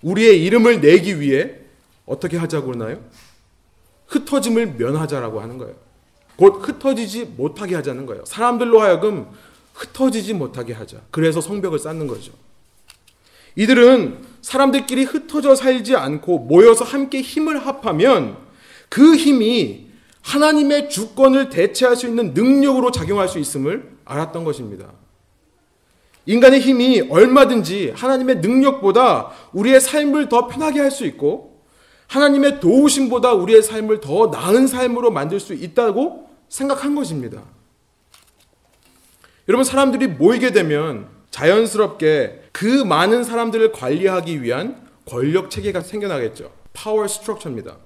우리의 0.03 0.45
이름을 0.45 0.81
내기 0.81 1.21
위해 1.21 1.55
어떻게 2.05 2.37
하자고 2.37 2.67
그러나요? 2.73 3.03
흩어짐을 4.09 4.75
면하자라고 4.75 5.41
하는 5.41 5.57
거예요. 5.57 5.75
곧 6.41 6.67
흩어지지 6.67 7.35
못하게 7.37 7.75
하자는 7.75 8.07
거예요. 8.07 8.25
사람들로 8.25 8.81
하여금 8.81 9.27
흩어지지 9.75 10.33
못하게 10.33 10.73
하자. 10.73 10.97
그래서 11.11 11.43
성벽을 11.43 11.79
쌓는 11.79 12.07
거죠. 12.07 12.33
이들은 13.57 14.25
사람들끼리 14.41 15.05
흩어져 15.05 15.55
살지 15.55 15.97
않고 15.97 16.39
모여서 16.39 16.83
함께 16.83 17.21
힘을 17.21 17.59
합하면 17.67 18.39
그 18.89 19.17
힘이 19.17 19.89
하나님의 20.23 20.89
주권을 20.89 21.51
대체할 21.51 21.95
수 21.95 22.07
있는 22.07 22.33
능력으로 22.33 22.91
작용할 22.91 23.29
수 23.29 23.39
있음을 23.39 23.91
알았던 24.07 24.43
것입니다. 24.45 24.87
인간의 26.25 26.61
힘이 26.61 27.03
얼마든지 27.11 27.93
하나님의 27.95 28.37
능력보다 28.37 29.31
우리의 29.53 29.79
삶을 29.79 30.31
더 30.31 30.47
편하게 30.49 30.81
할 30.81 30.91
수 30.91 31.05
있고 31.05 31.61
하나님의 32.07 32.61
도우심보다 32.61 33.35
우리의 33.35 33.63
삶을 33.63 34.01
더 34.01 34.29
나은 34.29 34.67
삶으로 34.67 35.11
만들 35.11 35.39
수 35.39 35.53
있다고 35.53 36.30
생각한 36.51 36.95
것입니다. 36.95 37.43
여러분 39.49 39.65
사람들이 39.65 40.09
모이게 40.09 40.53
되면 40.53 41.09
자연스럽게 41.31 42.43
그 42.53 42.65
많은 42.85 43.25
사람들을 43.25 43.73
관리하기 43.73 44.43
위한 44.43 44.87
권력 45.07 45.51
체계가 45.51 45.81
생겨나겠죠. 45.81 46.53
파워 46.75 47.09
스트럭처입니다. 47.09 47.79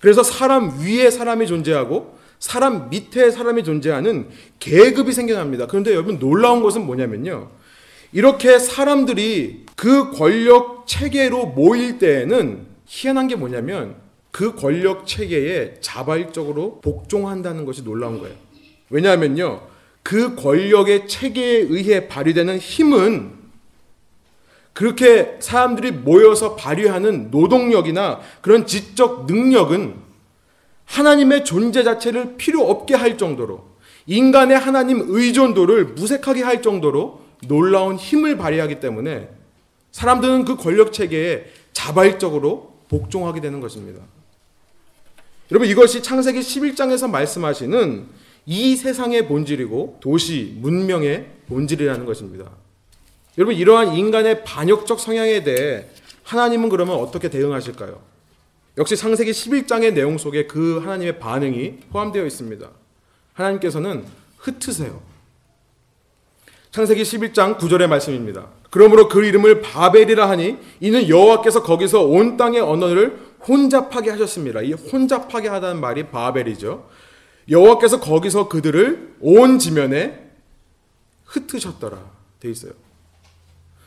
그래서 0.00 0.22
사람 0.22 0.80
위에 0.80 1.10
사람이 1.10 1.46
존재하고 1.46 2.18
사람 2.38 2.90
밑에 2.90 3.30
사람이 3.30 3.62
존재하는 3.62 4.28
계급이 4.58 5.12
생겨납니다. 5.12 5.66
그런데 5.66 5.92
여러분 5.92 6.18
놀라운 6.18 6.62
것은 6.62 6.84
뭐냐면요. 6.84 7.50
이렇게 8.12 8.58
사람들이 8.58 9.66
그 9.76 10.10
권력 10.10 10.86
체계로 10.86 11.46
모일 11.46 11.98
때에는 11.98 12.66
희한한 12.86 13.28
게 13.28 13.36
뭐냐면 13.36 13.96
그 14.32 14.56
권력 14.56 15.06
체계에 15.06 15.74
자발적으로 15.80 16.80
복종한다는 16.80 17.64
것이 17.66 17.84
놀라운 17.84 18.18
거예요. 18.18 18.34
왜냐하면요. 18.90 19.68
그 20.02 20.34
권력의 20.34 21.06
체계에 21.06 21.58
의해 21.58 22.08
발휘되는 22.08 22.58
힘은 22.58 23.30
그렇게 24.72 25.36
사람들이 25.38 25.92
모여서 25.92 26.56
발휘하는 26.56 27.30
노동력이나 27.30 28.20
그런 28.40 28.66
지적 28.66 29.26
능력은 29.26 29.94
하나님의 30.86 31.44
존재 31.44 31.84
자체를 31.84 32.36
필요 32.36 32.68
없게 32.68 32.94
할 32.94 33.18
정도로 33.18 33.70
인간의 34.06 34.58
하나님 34.58 35.04
의존도를 35.08 35.84
무색하게 35.84 36.42
할 36.42 36.62
정도로 36.62 37.20
놀라운 37.46 37.96
힘을 37.96 38.36
발휘하기 38.38 38.80
때문에 38.80 39.28
사람들은 39.92 40.46
그 40.46 40.56
권력 40.56 40.92
체계에 40.92 41.44
자발적으로 41.72 42.72
복종하게 42.88 43.40
되는 43.40 43.60
것입니다. 43.60 44.00
여러분 45.52 45.68
이것이 45.68 46.02
창세기 46.02 46.40
11장에서 46.40 47.10
말씀하시는 47.10 48.06
이 48.46 48.74
세상의 48.74 49.28
본질이고 49.28 49.98
도시, 50.00 50.56
문명의 50.56 51.26
본질이라는 51.46 52.06
것입니다. 52.06 52.50
여러분 53.36 53.54
이러한 53.54 53.94
인간의 53.94 54.44
반역적 54.44 54.98
성향에 54.98 55.44
대해 55.44 55.84
하나님은 56.22 56.70
그러면 56.70 56.96
어떻게 56.96 57.28
대응하실까요? 57.28 58.00
역시 58.78 58.96
창세기 58.96 59.30
11장의 59.30 59.92
내용 59.92 60.16
속에 60.16 60.46
그 60.46 60.78
하나님의 60.78 61.18
반응이 61.18 61.80
포함되어 61.90 62.24
있습니다. 62.24 62.70
하나님께서는 63.34 64.06
흩으세요. 64.38 65.02
창세기 66.70 67.02
11장 67.02 67.58
9절의 67.58 67.88
말씀입니다. 67.88 68.46
그러므로 68.70 69.06
그 69.06 69.22
이름을 69.22 69.60
바벨이라 69.60 70.30
하니 70.30 70.56
이는 70.80 71.06
여호와께서 71.10 71.62
거기서 71.62 72.04
온 72.04 72.38
땅의 72.38 72.62
언어를 72.62 73.31
혼잡하게 73.48 74.10
하셨습니다. 74.10 74.62
이 74.62 74.72
혼잡하게 74.72 75.48
하다는 75.48 75.80
말이 75.80 76.08
바벨이죠. 76.08 76.88
여호와께서 77.48 78.00
거기서 78.00 78.48
그들을 78.48 79.16
온 79.20 79.58
지면에 79.58 80.30
흩으셨더라. 81.24 81.98
돼 82.40 82.50
있어요. 82.50 82.72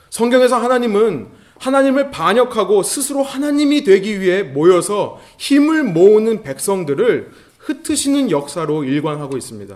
성경에서 0.09 0.57
하나님은 0.57 1.27
하나님을 1.59 2.11
반역하고 2.11 2.83
스스로 2.83 3.23
하나님이 3.23 3.83
되기 3.83 4.19
위해 4.19 4.43
모여서 4.43 5.21
힘을 5.37 5.83
모으는 5.83 6.43
백성들을 6.43 7.31
흩으시는 7.59 8.31
역사로 8.31 8.83
일관하고 8.83 9.37
있습니다. 9.37 9.75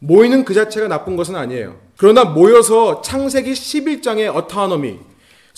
모이는 0.00 0.44
그 0.44 0.54
자체가 0.54 0.88
나쁜 0.88 1.16
것은 1.16 1.36
아니에요. 1.36 1.80
그러나 1.96 2.24
모여서 2.24 3.02
창세기 3.02 3.52
11장의 3.52 4.34
어타노미, 4.34 4.98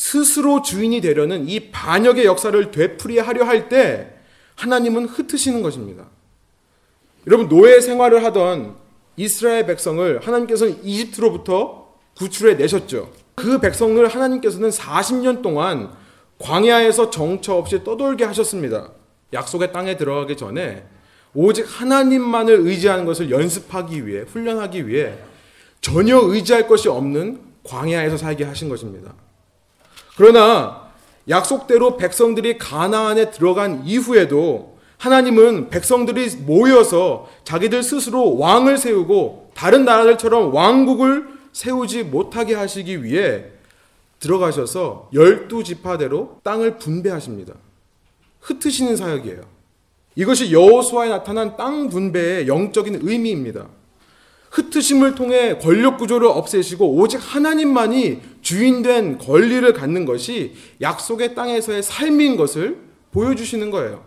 스스로 0.00 0.62
주인이 0.62 0.98
되려는 1.02 1.46
이 1.46 1.70
반역의 1.70 2.24
역사를 2.24 2.70
되풀이하려 2.70 3.44
할 3.44 3.68
때 3.68 4.14
하나님은 4.56 5.04
흩으시는 5.04 5.60
것입니다. 5.60 6.06
여러분 7.26 7.48
노예 7.50 7.82
생활을 7.82 8.24
하던 8.24 8.76
이스라엘 9.18 9.66
백성을 9.66 10.26
하나님께서는 10.26 10.82
이집트로부터 10.82 11.94
구출해 12.16 12.54
내셨죠. 12.54 13.12
그 13.34 13.60
백성을 13.60 14.08
하나님께서는 14.08 14.70
40년 14.70 15.42
동안 15.42 15.92
광야에서 16.38 17.10
정처 17.10 17.56
없이 17.56 17.84
떠돌게 17.84 18.24
하셨습니다. 18.24 18.92
약속의 19.34 19.70
땅에 19.70 19.98
들어가기 19.98 20.38
전에 20.38 20.86
오직 21.34 21.66
하나님만을 21.68 22.60
의지하는 22.60 23.04
것을 23.04 23.30
연습하기 23.30 24.06
위해 24.06 24.22
훈련하기 24.22 24.88
위해 24.88 25.18
전혀 25.82 26.18
의지할 26.18 26.66
것이 26.66 26.88
없는 26.88 27.38
광야에서 27.64 28.16
살게 28.16 28.44
하신 28.44 28.70
것입니다. 28.70 29.12
그러나 30.20 30.90
약속대로 31.30 31.96
백성들이 31.96 32.58
가나안에 32.58 33.30
들어간 33.30 33.86
이후에도 33.86 34.76
하나님은 34.98 35.70
백성들이 35.70 36.42
모여서 36.44 37.26
자기들 37.44 37.82
스스로 37.82 38.36
왕을 38.36 38.76
세우고 38.76 39.52
다른 39.54 39.86
나라들처럼 39.86 40.54
왕국을 40.54 41.26
세우지 41.52 42.02
못하게 42.02 42.54
하시기 42.54 43.02
위해 43.02 43.46
들어가셔서 44.18 45.08
열두 45.14 45.64
지파대로 45.64 46.40
땅을 46.42 46.76
분배하십니다. 46.76 47.54
흩으시는 48.40 48.96
사역이에요. 48.96 49.40
이것이 50.16 50.52
여호수아에 50.52 51.08
나타난 51.08 51.56
땅 51.56 51.88
분배의 51.88 52.46
영적인 52.46 52.98
의미입니다. 53.00 53.68
흩으심을 54.50 55.14
통해 55.14 55.58
권력 55.58 55.98
구조를 55.98 56.28
없애시고 56.28 56.96
오직 56.96 57.18
하나님만이 57.18 58.20
주인된 58.42 59.18
권리를 59.18 59.72
갖는 59.72 60.04
것이 60.04 60.54
약속의 60.80 61.34
땅에서의 61.34 61.82
삶인 61.82 62.36
것을 62.36 62.78
보여주시는 63.12 63.70
거예요. 63.70 64.04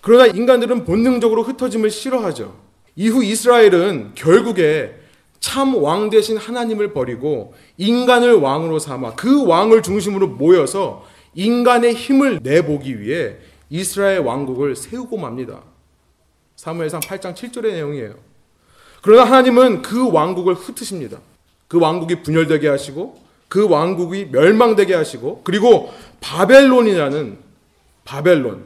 그러나 0.00 0.26
인간들은 0.26 0.84
본능적으로 0.84 1.42
흩어짐을 1.42 1.90
싫어하죠. 1.90 2.56
이후 2.96 3.22
이스라엘은 3.24 4.12
결국에 4.14 4.94
참 5.40 5.76
왕 5.76 6.10
대신 6.10 6.36
하나님을 6.36 6.92
버리고 6.92 7.54
인간을 7.76 8.34
왕으로 8.34 8.80
삼아 8.80 9.14
그 9.14 9.46
왕을 9.46 9.82
중심으로 9.82 10.28
모여서 10.28 11.04
인간의 11.34 11.94
힘을 11.94 12.40
내보기 12.42 13.00
위해 13.00 13.36
이스라엘 13.70 14.20
왕국을 14.20 14.74
세우고 14.74 15.16
맙니다. 15.16 15.62
사무엘상 16.56 17.00
8장 17.00 17.34
7절의 17.34 17.72
내용이에요. 17.74 18.27
그러나 19.02 19.24
하나님은 19.24 19.82
그 19.82 20.10
왕국을 20.10 20.54
흩으십니다. 20.54 21.18
그 21.68 21.78
왕국이 21.80 22.22
분열되게 22.22 22.68
하시고 22.68 23.18
그 23.48 23.68
왕국이 23.68 24.28
멸망되게 24.30 24.94
하시고 24.94 25.42
그리고 25.44 25.92
바벨론이라는 26.20 27.38
바벨론 28.04 28.64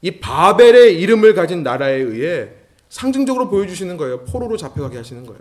이 0.00 0.12
바벨의 0.12 1.00
이름을 1.00 1.34
가진 1.34 1.62
나라에 1.62 1.96
의해 1.96 2.48
상징적으로 2.88 3.48
보여주시는 3.48 3.96
거예요. 3.96 4.24
포로로 4.24 4.56
잡혀가게 4.56 4.96
하시는 4.96 5.26
거예요. 5.26 5.40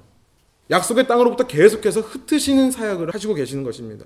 약속의 0.70 1.08
땅으로부터 1.08 1.48
계속해서 1.48 2.02
흩으시는 2.02 2.72
사역을 2.72 3.14
하시고 3.14 3.34
계시는 3.34 3.64
것입니다. 3.64 4.06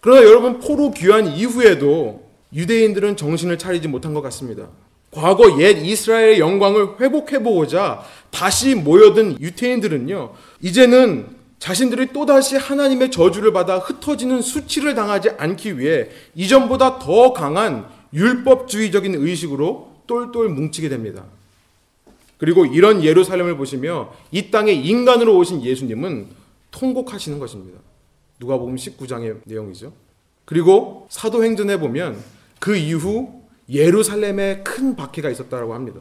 그러나 0.00 0.22
여러분 0.22 0.58
포로 0.60 0.90
귀환 0.90 1.26
이후에도 1.26 2.28
유대인들은 2.52 3.16
정신을 3.16 3.58
차리지 3.58 3.88
못한 3.88 4.12
것 4.12 4.20
같습니다. 4.22 4.68
과거 5.10 5.60
옛 5.60 5.84
이스라엘의 5.84 6.38
영광을 6.38 7.00
회복해보고자 7.00 8.04
다시 8.30 8.74
모여든 8.74 9.40
유태인들은요, 9.40 10.32
이제는 10.62 11.40
자신들이 11.58 12.12
또다시 12.12 12.56
하나님의 12.56 13.10
저주를 13.10 13.52
받아 13.52 13.78
흩어지는 13.78 14.40
수치를 14.40 14.94
당하지 14.94 15.30
않기 15.36 15.78
위해 15.78 16.08
이전보다 16.34 16.98
더 16.98 17.32
강한 17.32 17.86
율법주의적인 18.14 19.14
의식으로 19.14 19.92
똘똘 20.06 20.48
뭉치게 20.48 20.88
됩니다. 20.88 21.24
그리고 22.38 22.64
이런 22.64 23.04
예루살렘을 23.04 23.56
보시며 23.56 24.12
이 24.32 24.50
땅에 24.50 24.72
인간으로 24.72 25.36
오신 25.36 25.62
예수님은 25.62 26.28
통곡하시는 26.70 27.38
것입니다. 27.38 27.78
누가복음 28.38 28.76
19장의 28.76 29.40
내용이죠. 29.44 29.92
그리고 30.46 31.06
사도행전에 31.10 31.76
보면 31.78 32.18
그 32.58 32.76
이후 32.76 33.39
예루살렘에 33.70 34.62
큰 34.64 34.96
박해가 34.96 35.30
있었다고 35.30 35.74
합니다. 35.74 36.00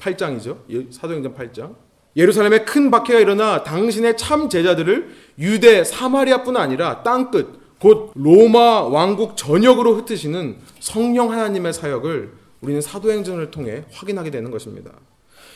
8장이죠. 0.00 0.58
예, 0.70 0.86
사도행전 0.90 1.34
8장. 1.34 1.74
예루살렘에 2.16 2.64
큰 2.64 2.90
박해가 2.90 3.20
일어나 3.20 3.62
당신의 3.62 4.16
참 4.16 4.48
제자들을 4.48 5.08
유대 5.38 5.84
사마리아뿐 5.84 6.56
아니라 6.56 7.02
땅끝 7.02 7.58
곧 7.80 8.10
로마 8.16 8.82
왕국 8.82 9.36
전역으로 9.36 9.94
흩으시는 9.94 10.56
성령 10.80 11.30
하나님의 11.30 11.72
사역을 11.72 12.32
우리는 12.60 12.80
사도행전을 12.80 13.52
통해 13.52 13.84
확인하게 13.92 14.30
되는 14.30 14.50
것입니다. 14.50 14.90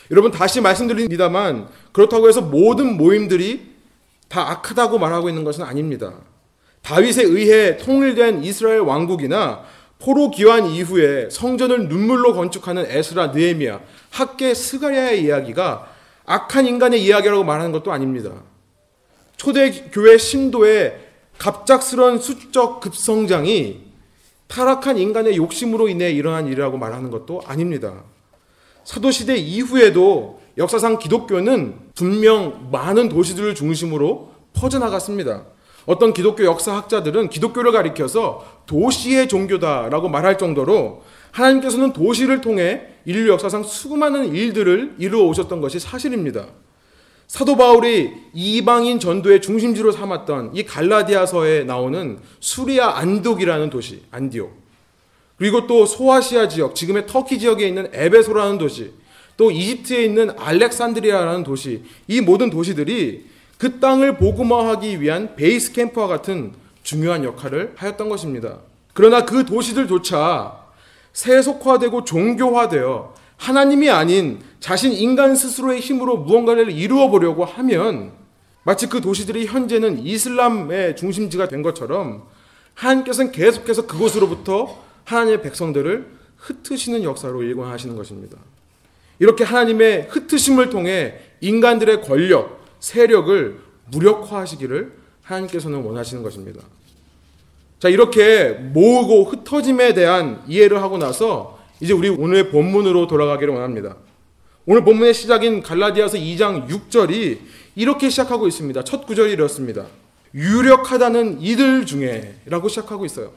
여러분 0.09 0.31
다시 0.31 0.61
말씀드립니다만 0.61 1.67
그렇다고 1.91 2.29
해서 2.29 2.41
모든 2.41 2.95
모임들이 2.95 3.73
다 4.29 4.51
악하다고 4.51 4.99
말하고 4.99 5.27
있는 5.27 5.43
것은 5.43 5.65
아닙니다. 5.65 6.13
다윗에 6.81 7.23
의해 7.23 7.77
통일된 7.77 8.43
이스라엘 8.43 8.79
왕국이나 8.79 9.63
포로 10.03 10.31
기환 10.31 10.65
이후에 10.65 11.29
성전을 11.29 11.87
눈물로 11.87 12.33
건축하는 12.33 12.85
에스라 12.89 13.27
느헤미야, 13.27 13.79
학계 14.09 14.53
스가랴의 14.53 15.23
이야기가 15.23 15.87
악한 16.25 16.67
인간의 16.67 17.01
이야기라고 17.01 17.45
말하는 17.45 17.71
것도 17.71 17.93
아닙니다. 17.93 18.43
초대 19.37 19.71
교회 19.91 20.17
신도의 20.17 20.99
갑작스런 21.37 22.19
수적 22.19 22.81
급성장이 22.81 23.81
타락한 24.47 24.97
인간의 24.97 25.37
욕심으로 25.37 25.87
인해 25.87 26.11
일어난 26.11 26.47
일이라고 26.47 26.77
말하는 26.77 27.09
것도 27.09 27.41
아닙니다. 27.45 28.03
사도시대 28.83 29.37
이후에도 29.37 30.41
역사상 30.57 30.99
기독교는 30.99 31.79
분명 31.95 32.69
많은 32.71 33.07
도시들을 33.07 33.55
중심으로 33.55 34.33
퍼져나갔습니다. 34.53 35.45
어떤 35.85 36.13
기독교 36.13 36.45
역사학자들은 36.45 37.29
기독교를 37.29 37.71
가리켜서 37.71 38.45
도시의 38.65 39.27
종교다라고 39.27 40.09
말할 40.09 40.37
정도로 40.37 41.03
하나님께서는 41.31 41.93
도시를 41.93 42.41
통해 42.41 42.81
인류 43.05 43.29
역사상 43.29 43.63
수많은 43.63 44.33
일들을 44.33 44.95
이루어 44.99 45.25
오셨던 45.27 45.61
것이 45.61 45.79
사실입니다. 45.79 46.47
사도 47.27 47.57
바울이 47.57 48.11
이방인 48.33 48.99
전도의 48.99 49.41
중심지로 49.41 49.91
삼았던 49.91 50.51
이 50.53 50.63
갈라디아서에 50.63 51.63
나오는 51.63 52.19
수리아 52.39 52.97
안독이라는 52.97 53.69
도시, 53.69 54.03
안디옥. 54.11 54.63
그리고 55.37 55.65
또 55.65 55.85
소아시아 55.85 56.47
지역, 56.47 56.75
지금의 56.75 57.07
터키 57.07 57.39
지역에 57.39 57.67
있는 57.67 57.89
에베소라는 57.91 58.59
도시, 58.59 58.91
또 59.35 59.49
이집트에 59.49 60.05
있는 60.05 60.29
알렉산드리아라는 60.37 61.43
도시, 61.43 61.83
이 62.07 62.21
모든 62.21 62.51
도시들이 62.51 63.25
그 63.57 63.79
땅을 63.79 64.17
복음화하기 64.17 65.01
위한 65.01 65.35
베이스 65.35 65.71
캠프와 65.71 66.07
같은 66.07 66.53
중요한 66.83 67.23
역할을 67.23 67.73
하였던 67.75 68.09
것입니다. 68.09 68.59
그러나 68.93 69.25
그 69.25 69.45
도시들조차 69.45 70.63
세속화되고 71.13 72.03
종교화되어 72.03 73.13
하나님이 73.37 73.89
아닌 73.89 74.39
자신 74.59 74.93
인간 74.93 75.35
스스로의 75.35 75.79
힘으로 75.79 76.17
무언가를 76.17 76.71
이루어 76.71 77.09
보려고 77.09 77.45
하면 77.45 78.11
마치 78.63 78.87
그 78.87 79.01
도시들이 79.01 79.45
현재는 79.45 80.05
이슬람의 80.05 80.95
중심지가 80.95 81.47
된 81.47 81.61
것처럼 81.61 82.23
하나님께서는 82.75 83.31
계속해서 83.31 83.85
그곳으로부터 83.87 84.81
하나님의 85.03 85.41
백성들을 85.41 86.07
흩으시는 86.37 87.03
역사로 87.03 87.43
일관하시는 87.43 87.95
것입니다. 87.95 88.37
이렇게 89.19 89.43
하나님의 89.43 90.07
흩으심을 90.09 90.69
통해 90.69 91.19
인간들의 91.41 92.01
권력, 92.01 92.62
세력을 92.83 93.59
무력화하시기를 93.91 94.91
하나님께서는 95.21 95.83
원하시는 95.83 96.21
것입니다. 96.21 96.61
자, 97.79 97.87
이렇게 97.87 98.49
모으고 98.49 99.23
흩어짐에 99.23 99.93
대한 99.93 100.43
이해를 100.49 100.81
하고 100.81 100.97
나서 100.97 101.59
이제 101.79 101.93
우리 101.93 102.09
오늘의 102.09 102.51
본문으로 102.51 103.07
돌아가기를 103.07 103.53
원합니다. 103.53 103.95
오늘 104.65 104.83
본문의 104.83 105.13
시작인 105.13 105.61
갈라디아서 105.63 106.17
2장 106.17 106.67
6절이 106.67 107.39
이렇게 107.75 108.09
시작하고 108.09 108.47
있습니다. 108.49 108.83
첫 108.83 109.05
구절이 109.07 109.31
이렇습니다. 109.31 109.85
유력하다는 110.33 111.41
이들 111.41 111.85
중에 111.85 112.35
라고 112.45 112.67
시작하고 112.67 113.05
있어요. 113.05 113.31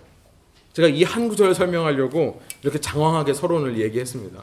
제가 0.72 0.88
이 0.88 1.04
한 1.04 1.28
구절을 1.28 1.54
설명하려고 1.54 2.42
이렇게 2.62 2.80
장황하게 2.80 3.32
서론을 3.32 3.78
얘기했습니다. 3.78 4.42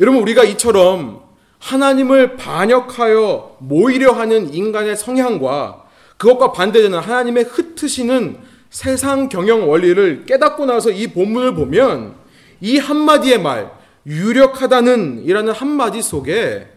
여러분, 0.00 0.22
우리가 0.22 0.44
이처럼 0.44 1.25
하나님을 1.66 2.36
반역하여 2.36 3.56
모이려 3.58 4.12
하는 4.12 4.54
인간의 4.54 4.96
성향과 4.96 5.84
그것과 6.16 6.52
반대되는 6.52 6.96
하나님의 6.96 7.44
흩으시는 7.44 8.38
세상 8.70 9.28
경영 9.28 9.68
원리를 9.68 10.26
깨닫고 10.26 10.66
나서 10.66 10.90
이 10.90 11.08
본문을 11.08 11.54
보면 11.54 12.14
이 12.60 12.78
한마디의 12.78 13.42
말, 13.42 13.72
유력하다는 14.06 15.24
이라는 15.24 15.52
한마디 15.52 16.02
속에 16.02 16.68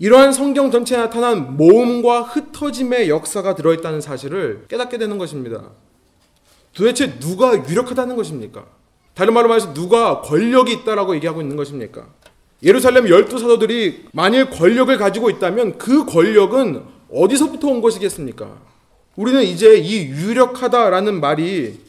이러한 0.00 0.32
성경 0.32 0.72
전체에 0.72 0.98
나타난 0.98 1.56
모음과 1.56 2.22
흩어짐의 2.22 3.08
역사가 3.08 3.54
들어있다는 3.54 4.00
사실을 4.00 4.64
깨닫게 4.66 4.98
되는 4.98 5.16
것입니다. 5.16 5.70
도대체 6.74 7.20
누가 7.20 7.54
유력하다는 7.54 8.16
것입니까? 8.16 8.64
다른 9.14 9.34
말로 9.34 9.48
말해서 9.48 9.74
누가 9.74 10.22
권력이 10.22 10.72
있다라고 10.72 11.14
얘기하고 11.14 11.40
있는 11.40 11.56
것입니까? 11.56 12.08
예루살렘 12.62 13.08
열두 13.08 13.38
사도들이 13.38 14.06
만일 14.12 14.50
권력을 14.50 14.94
가지고 14.96 15.30
있다면 15.30 15.78
그 15.78 16.04
권력은 16.04 16.82
어디서부터 17.12 17.68
온 17.68 17.80
것이겠습니까? 17.80 18.58
우리는 19.16 19.42
이제 19.42 19.76
이 19.76 20.06
유력하다라는 20.06 21.20
말이 21.20 21.80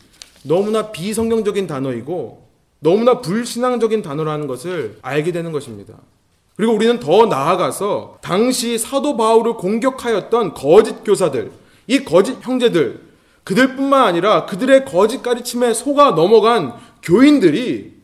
너무나 0.43 0.91
비성경적인 0.91 1.67
단어이고 1.67 2.47
너무나 2.79 3.21
불신앙적인 3.21 4.01
단어라는 4.01 4.47
것을 4.47 4.97
알게 5.01 5.31
되는 5.31 5.51
것입니다. 5.51 5.93
그리고 6.55 6.73
우리는 6.73 6.99
더 6.99 7.25
나아가서 7.25 8.17
당시 8.21 8.77
사도 8.77 9.17
바울을 9.17 9.53
공격하였던 9.53 10.53
거짓 10.53 11.03
교사들, 11.03 11.51
이 11.87 12.03
거짓 12.03 12.37
형제들, 12.41 13.01
그들뿐만 13.43 14.03
아니라 14.03 14.45
그들의 14.45 14.85
거짓 14.85 15.21
가르침에 15.21 15.73
속아 15.73 16.11
넘어간 16.11 16.73
교인들이 17.01 18.00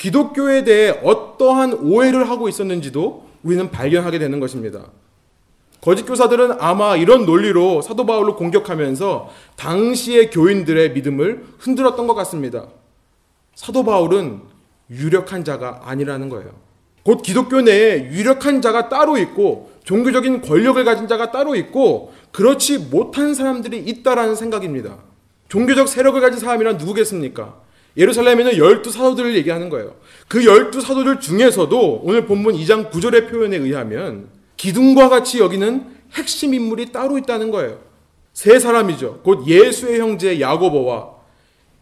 기독교에 0.00 0.64
대해 0.64 0.98
어떠한 1.02 1.74
오해를 1.74 2.30
하고 2.30 2.48
있었는지도 2.48 3.26
우리는 3.42 3.70
발견하게 3.70 4.18
되는 4.18 4.40
것입니다. 4.40 4.86
거짓 5.82 6.04
교사들은 6.06 6.56
아마 6.58 6.96
이런 6.96 7.26
논리로 7.26 7.82
사도 7.82 8.06
바울을 8.06 8.34
공격하면서 8.34 9.28
당시의 9.56 10.30
교인들의 10.30 10.92
믿음을 10.92 11.44
흔들었던 11.58 12.06
것 12.06 12.14
같습니다. 12.14 12.68
사도 13.54 13.84
바울은 13.84 14.40
유력한 14.90 15.44
자가 15.44 15.82
아니라는 15.84 16.30
거예요. 16.30 16.50
곧 17.02 17.20
기독교 17.20 17.60
내에 17.60 18.10
유력한 18.10 18.62
자가 18.62 18.88
따로 18.88 19.18
있고 19.18 19.70
종교적인 19.84 20.40
권력을 20.40 20.82
가진 20.82 21.08
자가 21.08 21.30
따로 21.30 21.54
있고 21.56 22.14
그렇지 22.32 22.78
못한 22.78 23.34
사람들이 23.34 23.78
있다라는 23.78 24.34
생각입니다. 24.34 24.96
종교적 25.50 25.88
세력을 25.88 26.18
가진 26.22 26.40
사람이란 26.40 26.78
누구겠습니까? 26.78 27.68
예루살렘에는 27.96 28.56
열두 28.56 28.90
사도들을 28.90 29.34
얘기하는 29.36 29.68
거예요. 29.68 29.94
그 30.28 30.44
열두 30.44 30.80
사도들 30.80 31.20
중에서도 31.20 32.02
오늘 32.04 32.26
본문 32.26 32.54
2장 32.54 32.90
9절의 32.90 33.30
표현에 33.30 33.56
의하면 33.56 34.28
기둥과 34.56 35.08
같이 35.08 35.38
여기는 35.40 35.86
핵심 36.12 36.54
인물이 36.54 36.92
따로 36.92 37.18
있다는 37.18 37.50
거예요. 37.50 37.78
세 38.32 38.58
사람이죠. 38.58 39.20
곧 39.22 39.46
예수의 39.46 40.00
형제 40.00 40.40
야고보와 40.40 41.10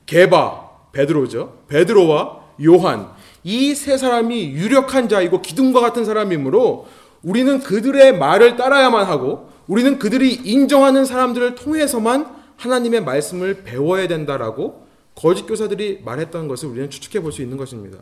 게바 0.07 0.69
베드로죠. 0.93 1.59
베드로와 1.69 2.39
요한 2.65 3.09
이 3.45 3.75
세 3.75 3.97
사람이 3.97 4.51
유력한 4.51 5.09
자이고 5.09 5.43
기둥과 5.43 5.81
같은 5.81 6.05
사람이므로 6.05 6.87
우리는 7.23 7.61
그들의 7.61 8.19
말을 8.19 8.57
따라야만 8.57 9.07
하고 9.07 9.49
우리는 9.67 9.99
그들이 9.99 10.33
인정하는 10.33 11.05
사람들을 11.05 11.55
통해서만 11.55 12.27
하나님의 12.57 13.05
말씀을 13.05 13.63
배워야 13.65 14.09
된다라고 14.09 14.87
거짓 15.19 15.47
교사들이 15.47 16.03
말했던 16.05 16.47
것을 16.47 16.69
우리는 16.69 16.89
추측해 16.91 17.21
볼 17.21 17.33
수 17.33 17.43
있는 17.43 17.57
것입니다. 17.57 17.99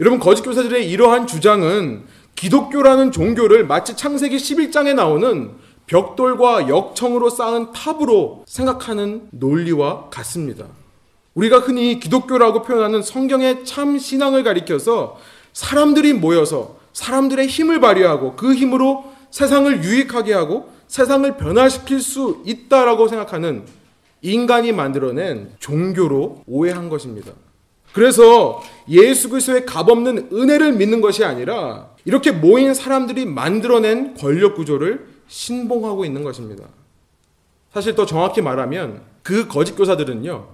여러분 0.00 0.20
거짓 0.20 0.42
교사들의 0.42 0.88
이러한 0.90 1.26
주장은 1.26 2.04
기독교라는 2.34 3.10
종교를 3.10 3.66
마치 3.66 3.96
창세기 3.96 4.36
11장에 4.36 4.94
나오는 4.94 5.52
벽돌과 5.86 6.68
역청으로 6.68 7.30
쌓은 7.30 7.72
탑으로 7.72 8.44
생각하는 8.46 9.28
논리와 9.30 10.10
같습니다. 10.10 10.66
우리가 11.34 11.60
흔히 11.60 11.98
기독교라고 11.98 12.62
표현하는 12.62 13.00
성경의 13.00 13.64
참 13.64 13.98
신앙을 13.98 14.44
가리켜서 14.44 15.16
사람들이 15.54 16.12
모여서 16.12 16.76
사람들의 16.92 17.46
힘을 17.46 17.80
발휘하고 17.80 18.36
그 18.36 18.52
힘으로 18.54 19.04
세상을 19.30 19.82
유익하게 19.82 20.34
하고 20.34 20.70
세상을 20.86 21.36
변화시킬 21.38 22.00
수 22.00 22.42
있다라고 22.44 23.08
생각하는 23.08 23.77
인간이 24.22 24.72
만들어낸 24.72 25.52
종교로 25.58 26.42
오해한 26.46 26.88
것입니다. 26.88 27.32
그래서 27.92 28.62
예수 28.88 29.28
그리스도의 29.28 29.66
값없는 29.66 30.30
은혜를 30.32 30.72
믿는 30.72 31.00
것이 31.00 31.24
아니라 31.24 31.90
이렇게 32.04 32.30
모인 32.30 32.74
사람들이 32.74 33.24
만들어낸 33.26 34.14
권력 34.14 34.54
구조를 34.54 35.06
신봉하고 35.26 36.04
있는 36.04 36.22
것입니다. 36.22 36.64
사실 37.72 37.94
더 37.94 38.06
정확히 38.06 38.40
말하면 38.40 39.02
그 39.22 39.46
거짓 39.46 39.74
교사들은요. 39.74 40.48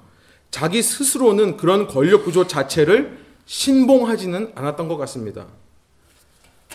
자기 0.50 0.82
스스로는 0.82 1.56
그런 1.56 1.86
권력 1.86 2.24
구조 2.24 2.46
자체를 2.46 3.18
신봉하지는 3.46 4.52
않았던 4.54 4.88
것 4.88 4.96
같습니다. 4.98 5.46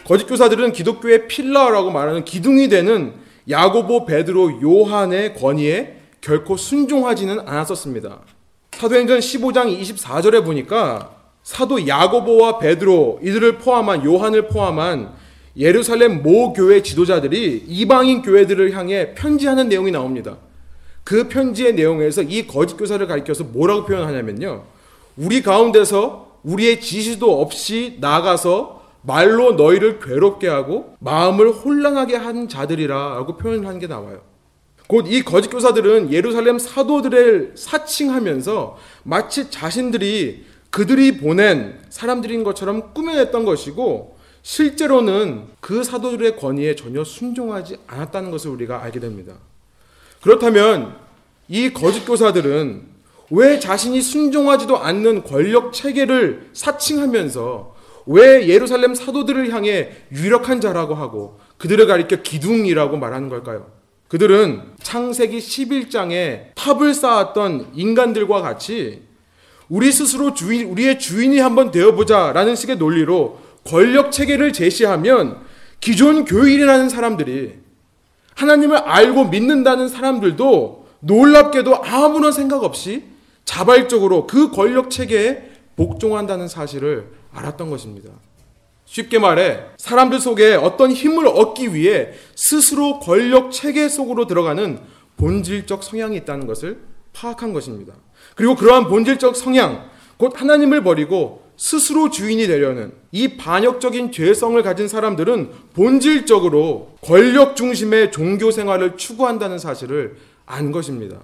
거짓 0.05 0.25
교사들은 0.25 0.71
기독교의 0.71 1.27
필러라고 1.27 1.91
말하는 1.91 2.25
기둥이 2.25 2.69
되는 2.69 3.13
야고보, 3.49 4.05
베드로, 4.05 4.61
요한의 4.61 5.35
권위에 5.35 5.98
결코 6.21 6.57
순종하지는 6.57 7.39
않았었습니다. 7.39 8.19
사도행전 8.71 9.19
15장 9.19 9.81
24절에 9.81 10.43
보니까 10.43 11.15
사도 11.43 11.87
야고보와 11.87 12.59
베드로 12.59 13.19
이들을 13.23 13.57
포함한 13.57 14.05
요한을 14.05 14.47
포함한 14.47 15.13
예루살렘 15.57 16.21
모 16.21 16.53
교회 16.53 16.81
지도자들이 16.81 17.65
이방인 17.67 18.21
교회들을 18.21 18.71
향해 18.73 19.13
편지하는 19.15 19.67
내용이 19.67 19.91
나옵니다. 19.91 20.37
그 21.03 21.27
편지의 21.27 21.73
내용에서 21.73 22.21
이 22.21 22.45
거짓 22.45 22.77
교사를 22.77 23.05
가리켜서 23.07 23.43
뭐라고 23.43 23.85
표현하냐면요. 23.85 24.63
우리 25.17 25.41
가운데서 25.41 26.39
우리의 26.43 26.79
지시도 26.79 27.41
없이 27.41 27.97
나가서 27.99 28.83
말로 29.01 29.53
너희를 29.53 29.99
괴롭게 29.99 30.47
하고 30.47 30.95
마음을 30.99 31.49
혼란하게 31.49 32.15
한 32.15 32.47
자들이라고 32.47 33.37
표현하는 33.37 33.79
게 33.79 33.87
나와요. 33.87 34.28
곧 34.89 35.05
이 35.07 35.21
거짓 35.21 35.49
교사들은 35.49 36.11
예루살렘 36.11 36.57
사도들을 36.57 37.51
사칭하면서 37.53 38.77
마치 39.03 39.51
자신들이 39.51 40.45
그들이 40.71 41.17
보낸 41.17 41.79
사람들인 41.89 42.43
것처럼 42.43 42.91
꾸며냈던 42.95 43.45
것이고 43.45 44.17
실제로는 44.41 45.43
그 45.59 45.83
사도들의 45.83 46.37
권위에 46.37 46.75
전혀 46.75 47.03
순종하지 47.03 47.77
않았다는 47.85 48.31
것을 48.31 48.49
우리가 48.49 48.81
알게 48.81 48.99
됩니다. 48.99 49.35
그렇다면 50.23 50.95
이 51.47 51.71
거짓 51.71 52.03
교사들은 52.03 52.81
왜 53.29 53.59
자신이 53.59 54.01
순종하지도 54.01 54.79
않는 54.79 55.23
권력 55.23 55.71
체계를 55.71 56.49
사칭하면서 56.53 57.75
왜 58.07 58.47
예루살렘 58.47 58.95
사도들을 58.95 59.53
향해 59.53 59.91
유력한 60.11 60.59
자라고 60.61 60.95
하고 60.95 61.39
그들을 61.59 61.85
가리켜 61.85 62.23
기둥이라고 62.23 62.97
말하는 62.97 63.29
걸까요? 63.29 63.78
그들은 64.09 64.63
창세기 64.81 65.37
11장에 65.37 66.55
탑을 66.55 66.93
쌓았던 66.93 67.71
인간들과 67.75 68.41
같이 68.41 69.03
우리 69.69 69.91
스스로 69.91 70.33
주인, 70.33 70.67
우리의 70.67 70.97
주인이 70.99 71.39
한번 71.39 71.69
되어보자 71.71 72.33
라는 72.33 72.55
식의 72.55 72.77
논리로 72.77 73.39
권력 73.63 74.11
체계를 74.11 74.51
제시하면 74.51 75.37
기존 75.79 76.25
교인이라는 76.25 76.89
사람들이 76.89 77.59
하나님을 78.35 78.77
알고 78.77 79.25
믿는다는 79.25 79.87
사람들도 79.87 80.87
놀랍게도 81.01 81.83
아무런 81.83 82.31
생각 82.31 82.63
없이 82.63 83.03
자발적으로 83.45 84.25
그 84.25 84.49
권력 84.49 84.89
체계에 84.89 85.51
복종한다는 85.75 86.47
사실을 86.47 87.11
알았던 87.31 87.69
것입니다. 87.69 88.09
쉽게 88.89 89.19
말해 89.19 89.59
사람들 89.77 90.19
속에 90.19 90.55
어떤 90.55 90.91
힘을 90.91 91.27
얻기 91.27 91.75
위해 91.75 92.09
스스로 92.35 92.99
권력 92.99 93.51
체계 93.51 93.87
속으로 93.87 94.25
들어가는 94.25 94.79
본질적 95.15 95.83
성향이 95.83 96.17
있다는 96.17 96.47
것을 96.47 96.79
파악한 97.13 97.53
것입니다. 97.53 97.93
그리고 98.35 98.55
그러한 98.55 98.87
본질적 98.87 99.35
성향, 99.35 99.89
곧 100.17 100.33
하나님을 100.35 100.83
버리고 100.83 101.43
스스로 101.55 102.09
주인이 102.09 102.47
되려는 102.47 102.93
이 103.11 103.37
반역적인 103.37 104.11
죄성을 104.11 104.61
가진 104.63 104.87
사람들은 104.87 105.51
본질적으로 105.75 106.95
권력 107.01 107.55
중심의 107.55 108.11
종교 108.11 108.49
생활을 108.49 108.97
추구한다는 108.97 109.59
사실을 109.59 110.15
안 110.47 110.71
것입니다. 110.71 111.19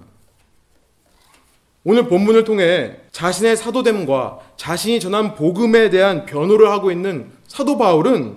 오늘 1.82 2.08
본문을 2.08 2.44
통해 2.44 2.96
자신의 3.12 3.56
사도됨과 3.56 4.40
자신이 4.56 5.00
전한 5.00 5.34
복음에 5.34 5.90
대한 5.90 6.26
변호를 6.26 6.70
하고 6.70 6.90
있는 6.90 7.35
사도 7.56 7.78
바울은 7.78 8.36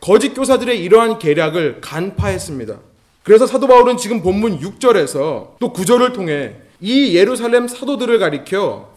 거짓 0.00 0.32
교사들의 0.32 0.80
이러한 0.80 1.18
계략을 1.18 1.80
간파했습니다. 1.80 2.78
그래서 3.24 3.44
사도 3.44 3.66
바울은 3.66 3.96
지금 3.96 4.22
본문 4.22 4.60
6절에서 4.60 5.56
또 5.58 5.72
9절을 5.72 6.14
통해 6.14 6.54
이 6.80 7.16
예루살렘 7.16 7.66
사도들을 7.66 8.16
가리켜 8.20 8.88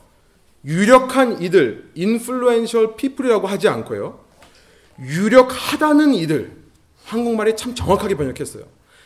유력한 0.64 1.42
이들, 1.42 1.90
인플루엔셜 1.96 2.96
피플이라고 2.96 3.48
하지 3.48 3.68
않고요. 3.68 4.20
유력하다는 5.00 6.14
이들. 6.14 6.52
한국말이 7.06 7.56
참 7.58 7.74
정확하게 7.74 8.16
번역했어요. 8.16 8.64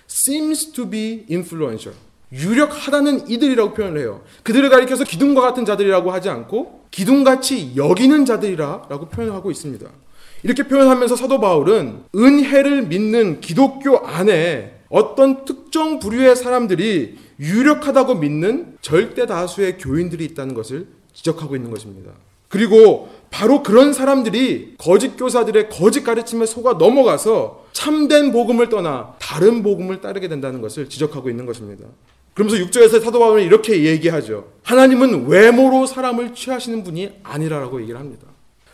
seems 0.10 0.73
to 0.73 0.89
be 0.89 1.25
influential. 1.32 1.97
유력하다는 2.34 3.30
이들이라고 3.30 3.73
표현을 3.73 4.01
해요. 4.01 4.21
그들을 4.43 4.69
가리켜서 4.69 5.06
기둥과 5.06 5.39
같은 5.41 5.63
자들이라고 5.63 6.12
하지 6.12 6.30
않고 6.30 6.88
기둥같이 6.91 7.71
여기는 7.77 8.25
자들이라라고 8.25 9.08
표현하고 9.08 9.49
있습니다. 9.49 9.88
이렇게 10.47 10.63
표현하면서 10.63 11.17
사도 11.17 11.41
바울은 11.41 12.03
은혜를 12.15 12.83
믿는 12.83 13.41
기독교 13.41 13.97
안에 13.97 14.79
어떤 14.88 15.43
특정 15.43 15.99
부류의 15.99 16.38
사람들이 16.38 17.17
유력하다고 17.38 18.15
믿는 18.15 18.77
절대 18.79 19.25
다수의 19.25 19.77
교인들이 19.77 20.23
있다는 20.23 20.55
것을 20.55 20.88
지적하고 21.12 21.57
있는 21.57 21.69
것입니다. 21.69 22.13
그리고 22.47 23.10
바로 23.29 23.62
그런 23.62 23.91
사람들이 23.91 24.75
거짓 24.77 25.17
교사들의 25.17 25.67
거짓 25.67 26.05
가르침에 26.05 26.45
속아 26.45 26.75
넘어가서 26.75 27.65
참된 27.73 28.31
복음을 28.31 28.69
떠나 28.69 29.15
다른 29.19 29.63
복음을 29.63 29.99
따르게 29.99 30.29
된다는 30.29 30.62
것을 30.62 30.88
지적하고 30.88 31.29
있는 31.29 31.45
것입니다. 31.45 31.83
그러면서 32.33 32.63
6절에서 32.63 33.03
사도 33.03 33.19
바울은 33.19 33.43
이렇게 33.43 33.83
얘기하죠. 33.83 34.47
하나님은 34.63 35.27
외모로 35.27 35.86
사람을 35.86 36.33
취하시는 36.33 36.86
분이 36.86 37.15
아니라라고 37.23 37.81
얘기를 37.81 37.99
합니다. 37.99 38.27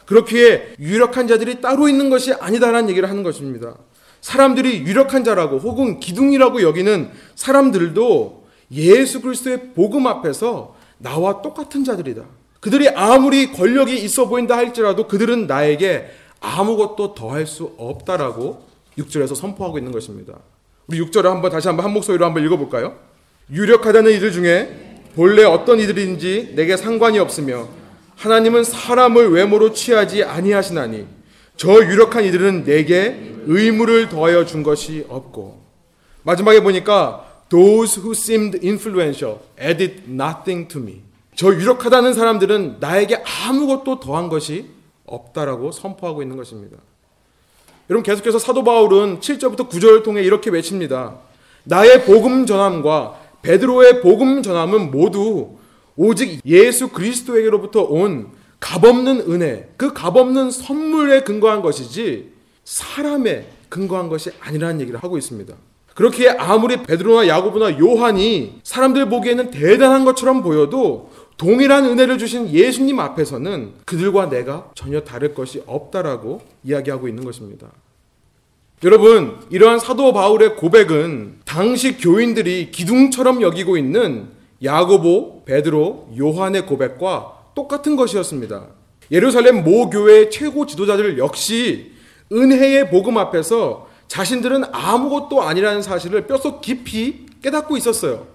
그렇기에 0.06 0.76
유력한 0.80 1.28
자들이 1.28 1.62
따로 1.62 1.88
있는 1.88 2.10
것이 2.10 2.34
아니다라는 2.34 2.90
얘기를 2.90 3.10
하는 3.10 3.24
것입니다. 3.24 3.76
사람들이 4.22 4.84
유력한 4.84 5.24
자라고 5.24 5.58
혹은 5.58 6.00
기둥이라고 6.00 6.62
여기는 6.62 7.12
사람들도 7.36 8.44
예수 8.72 9.22
그리스도의 9.22 9.74
복음 9.76 10.08
앞에서 10.08 10.76
나와 10.98 11.42
똑같은 11.42 11.84
자들이다. 11.84 12.24
그들이 12.60 12.88
아무리 12.90 13.52
권력이 13.52 13.94
있어 14.04 14.30
보인다 14.30 14.56
할지라도 14.56 15.08
그들은 15.08 15.48
나에게 15.48 16.10
아무것도 16.40 17.14
더할 17.14 17.46
수 17.46 17.74
없다라고 17.78 18.64
6절에서 18.98 19.36
선포하고 19.36 19.78
있는 19.78 19.92
것입니다. 19.92 20.36
우리 20.88 21.02
6절을 21.02 21.24
한번 21.24 21.52
다시 21.52 21.68
한번 21.68 21.86
한 21.86 21.94
목소리로 21.94 22.26
한번 22.26 22.44
읽어볼까요? 22.46 22.96
유력하다는 23.52 24.12
이들 24.14 24.32
중에 24.32 25.02
본래 25.16 25.44
어떤 25.44 25.80
이들인지 25.80 26.54
내게 26.56 26.78
상관이 26.78 27.20
없으며 27.20 27.68
하나님은 28.16 28.64
사람을 28.64 29.32
외모로 29.32 29.74
취하지 29.74 30.24
아니하시나니 30.24 31.06
저 31.58 31.74
유력한 31.74 32.24
이들은 32.24 32.64
내게 32.64 33.34
의무를 33.46 34.10
더하여 34.10 34.46
준 34.46 34.64
것이 34.64 35.06
없고 35.10 35.62
마지막에 36.24 36.62
보니까 36.62 37.26
those 37.50 38.02
who 38.02 38.12
seemed 38.12 38.66
influential 38.66 39.40
added 39.60 40.04
nothing 40.08 40.68
to 40.68 40.82
me 40.82 41.02
저 41.36 41.54
유력하다는 41.54 42.14
사람들은 42.14 42.78
나에게 42.80 43.24
아무것도 43.48 44.00
더한 44.00 44.30
것이 44.30 44.70
없다라고 45.06 45.72
선포하고 45.72 46.22
있는 46.22 46.38
것입니다. 46.38 46.78
여러분 47.90 48.04
계속해서 48.04 48.40
사도 48.40 48.64
바울은 48.64 49.20
7절부터 49.20 49.70
9절을 49.70 50.04
통해 50.04 50.22
이렇게 50.22 50.50
외칩니다. 50.50 51.16
나의 51.66 52.06
복음 52.06 52.46
전함과 52.46 53.20
베드로의 53.42 54.02
복음 54.02 54.42
전함은 54.42 54.92
모두 54.92 55.58
오직 55.96 56.42
예수 56.46 56.90
그리스도에게로부터 56.90 57.84
온 57.84 58.32
값없는 58.60 59.32
은혜, 59.32 59.70
그 59.78 59.94
값없는 59.94 60.52
선물에 60.52 61.22
근거한 61.22 61.62
것이지 61.62 62.32
사람에 62.64 63.48
근거한 63.70 64.10
것이 64.10 64.32
아니라는 64.40 64.82
얘기를 64.82 65.02
하고 65.02 65.18
있습니다. 65.18 65.54
그렇기에 65.94 66.30
아무리 66.30 66.78
베드로나 66.78 67.28
야고보나 67.28 67.78
요한이 67.80 68.62
사람들 68.64 69.10
보기에는 69.10 69.52
대단한 69.52 70.06
것처럼 70.06 70.42
보여도 70.42 71.12
동일한 71.38 71.86
은혜를 71.86 72.18
주신 72.18 72.50
예수님 72.50 73.00
앞에서는 73.00 73.74
그들과 73.86 74.30
내가 74.30 74.72
전혀 74.76 75.02
다를 75.02 75.34
것이 75.34 75.62
없다라고 75.66 76.42
이야기하고 76.64 77.08
있는 77.08 77.24
것입니다. 77.24 77.68
여러분, 78.84 79.40
이러한 79.50 79.80
사도 79.80 80.14
바울의 80.14 80.56
고백은 80.56 81.40
당시 81.46 81.98
교인들이 81.98 82.72
기둥처럼 82.72 83.42
여기고 83.42 83.78
있는 83.78 84.28
야고보, 84.64 85.44
베드로, 85.46 86.10
요한의 86.18 86.66
고백과 86.66 87.50
똑같은 87.54 87.96
것이었습니다. 87.96 88.68
예루살렘 89.12 89.64
모 89.64 89.90
교회의 89.90 90.32
최고 90.32 90.66
지도자들 90.66 91.18
역시 91.18 91.92
은혜의 92.32 92.90
복음 92.90 93.18
앞에서 93.18 93.88
자신들은 94.08 94.64
아무것도 94.72 95.42
아니라는 95.42 95.82
사실을 95.82 96.28
뼛속 96.28 96.62
깊이 96.62 97.26
깨닫고 97.42 97.78
있었어요. 97.78 98.28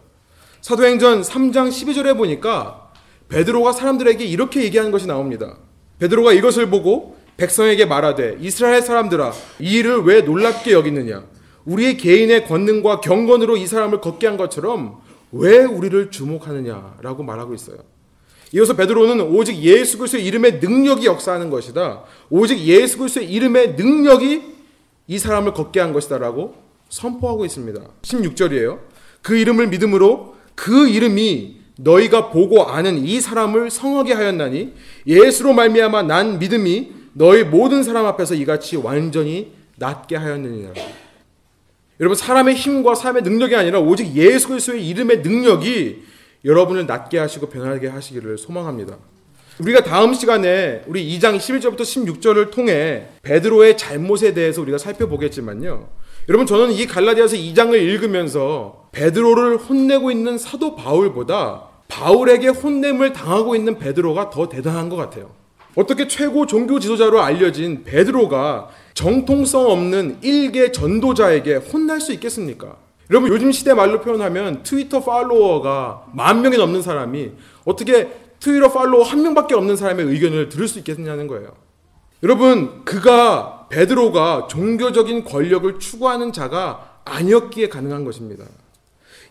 사도행전 0.60 1.22
3장 1.22 1.68
12절에 1.68 2.16
보니까 2.16 2.90
베드로가 3.28 3.72
사람들에게 3.72 4.24
이렇게 4.24 4.62
얘기하는 4.64 4.90
것이 4.90 5.06
나옵니다. 5.06 5.56
베드로가 5.98 6.32
이것을 6.32 6.68
보고 6.68 7.16
백성에게 7.36 7.86
말하되 7.86 8.38
이스라엘 8.40 8.82
사람들아 8.82 9.32
이 9.60 9.78
일을 9.78 10.02
왜 10.02 10.22
놀랍게 10.22 10.72
여기느냐 10.72 11.24
우리의 11.64 11.96
개인의 11.96 12.46
권능과 12.46 13.00
경건으로 13.00 13.56
이 13.56 13.66
사람을 13.66 14.00
걷게 14.00 14.26
한 14.26 14.36
것처럼 14.36 15.00
왜 15.32 15.64
우리를 15.64 16.10
주목하느냐라고 16.10 17.22
말하고 17.22 17.54
있어요. 17.54 17.78
이어서 18.52 18.74
베드로는 18.74 19.20
오직 19.20 19.56
예수 19.62 19.98
그리스도의 19.98 20.24
이름의 20.24 20.60
능력이 20.60 21.06
역사하는 21.06 21.50
것이다. 21.50 22.04
오직 22.30 22.58
예수 22.60 22.98
그리스도의 22.98 23.30
이름의 23.30 23.74
능력이 23.74 24.42
이 25.06 25.18
사람을 25.18 25.52
걷게 25.52 25.80
한 25.80 25.92
것이다라고 25.92 26.54
선포하고 26.88 27.44
있습니다. 27.44 27.80
16절이에요. 28.02 28.78
그 29.22 29.36
이름을 29.36 29.68
믿음으로 29.68 30.36
그 30.54 30.88
이름이 30.88 31.58
너희가 31.76 32.30
보고 32.30 32.64
아는 32.64 33.04
이 33.04 33.20
사람을 33.20 33.70
성하게 33.70 34.14
하였나니 34.14 34.72
예수로 35.06 35.52
말미암아 35.52 36.02
난 36.04 36.38
믿음이 36.38 36.92
너희 37.12 37.44
모든 37.44 37.82
사람 37.82 38.06
앞에서 38.06 38.34
이같이 38.34 38.76
완전히 38.76 39.52
낫게 39.76 40.16
하였느니라. 40.16 40.72
여러분 42.00 42.16
사람의 42.16 42.54
힘과 42.54 42.94
삶의 42.94 43.22
능력이 43.22 43.56
아니라 43.56 43.80
오직 43.80 44.14
예수 44.14 44.48
그리스도의 44.48 44.86
이름의 44.86 45.18
능력이 45.18 46.02
여러분을 46.44 46.86
낫게 46.86 47.18
하시고 47.18 47.48
변하게 47.48 47.88
하시기를 47.88 48.38
소망합니다. 48.38 48.98
우리가 49.58 49.82
다음 49.82 50.14
시간에 50.14 50.82
우리 50.86 51.18
2장 51.18 51.36
11절부터 51.36 51.80
16절을 51.80 52.52
통해 52.52 53.08
베드로의 53.22 53.76
잘못에 53.76 54.32
대해서 54.32 54.62
우리가 54.62 54.78
살펴보겠지만요. 54.78 55.88
여러분 56.28 56.46
저는 56.46 56.70
이 56.70 56.86
갈라디아서 56.86 57.34
2장을 57.34 57.74
읽으면서 57.74 58.88
베드로를 58.92 59.56
혼내고 59.56 60.12
있는 60.12 60.38
사도 60.38 60.76
바울보다 60.76 61.64
바울에게 61.88 62.48
혼냄을 62.48 63.12
당하고 63.12 63.56
있는 63.56 63.78
베드로가 63.78 64.30
더 64.30 64.48
대단한 64.48 64.88
것 64.88 64.94
같아요. 64.94 65.32
어떻게 65.74 66.06
최고 66.06 66.46
종교 66.46 66.78
지도자로 66.78 67.20
알려진 67.20 67.82
베드로가 67.82 68.68
정통성 68.98 69.70
없는 69.70 70.18
일개 70.22 70.72
전도자에게 70.72 71.54
혼날 71.54 72.00
수 72.00 72.12
있겠습니까? 72.14 72.74
여러분 73.10 73.30
요즘 73.30 73.52
시대 73.52 73.72
말로 73.72 74.00
표현하면 74.00 74.64
트위터 74.64 75.04
팔로워가 75.04 76.06
만 76.12 76.42
명이 76.42 76.56
넘는 76.56 76.82
사람이 76.82 77.30
어떻게 77.64 78.08
트위터 78.40 78.72
팔로워 78.72 79.04
한 79.04 79.22
명밖에 79.22 79.54
없는 79.54 79.76
사람의 79.76 80.06
의견을 80.06 80.48
들을 80.48 80.66
수 80.66 80.80
있겠느냐는 80.80 81.28
거예요. 81.28 81.52
여러분 82.24 82.84
그가 82.84 83.68
베드로가 83.68 84.48
종교적인 84.50 85.22
권력을 85.22 85.78
추구하는 85.78 86.32
자가 86.32 87.02
아니었기에 87.04 87.68
가능한 87.68 88.04
것입니다. 88.04 88.46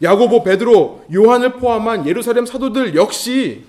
야고보, 0.02 0.46
베드로, 0.46 1.08
요한을 1.14 1.54
포함한 1.54 2.08
예루살렘 2.08 2.46
사도들 2.46 2.96
역시 2.96 3.66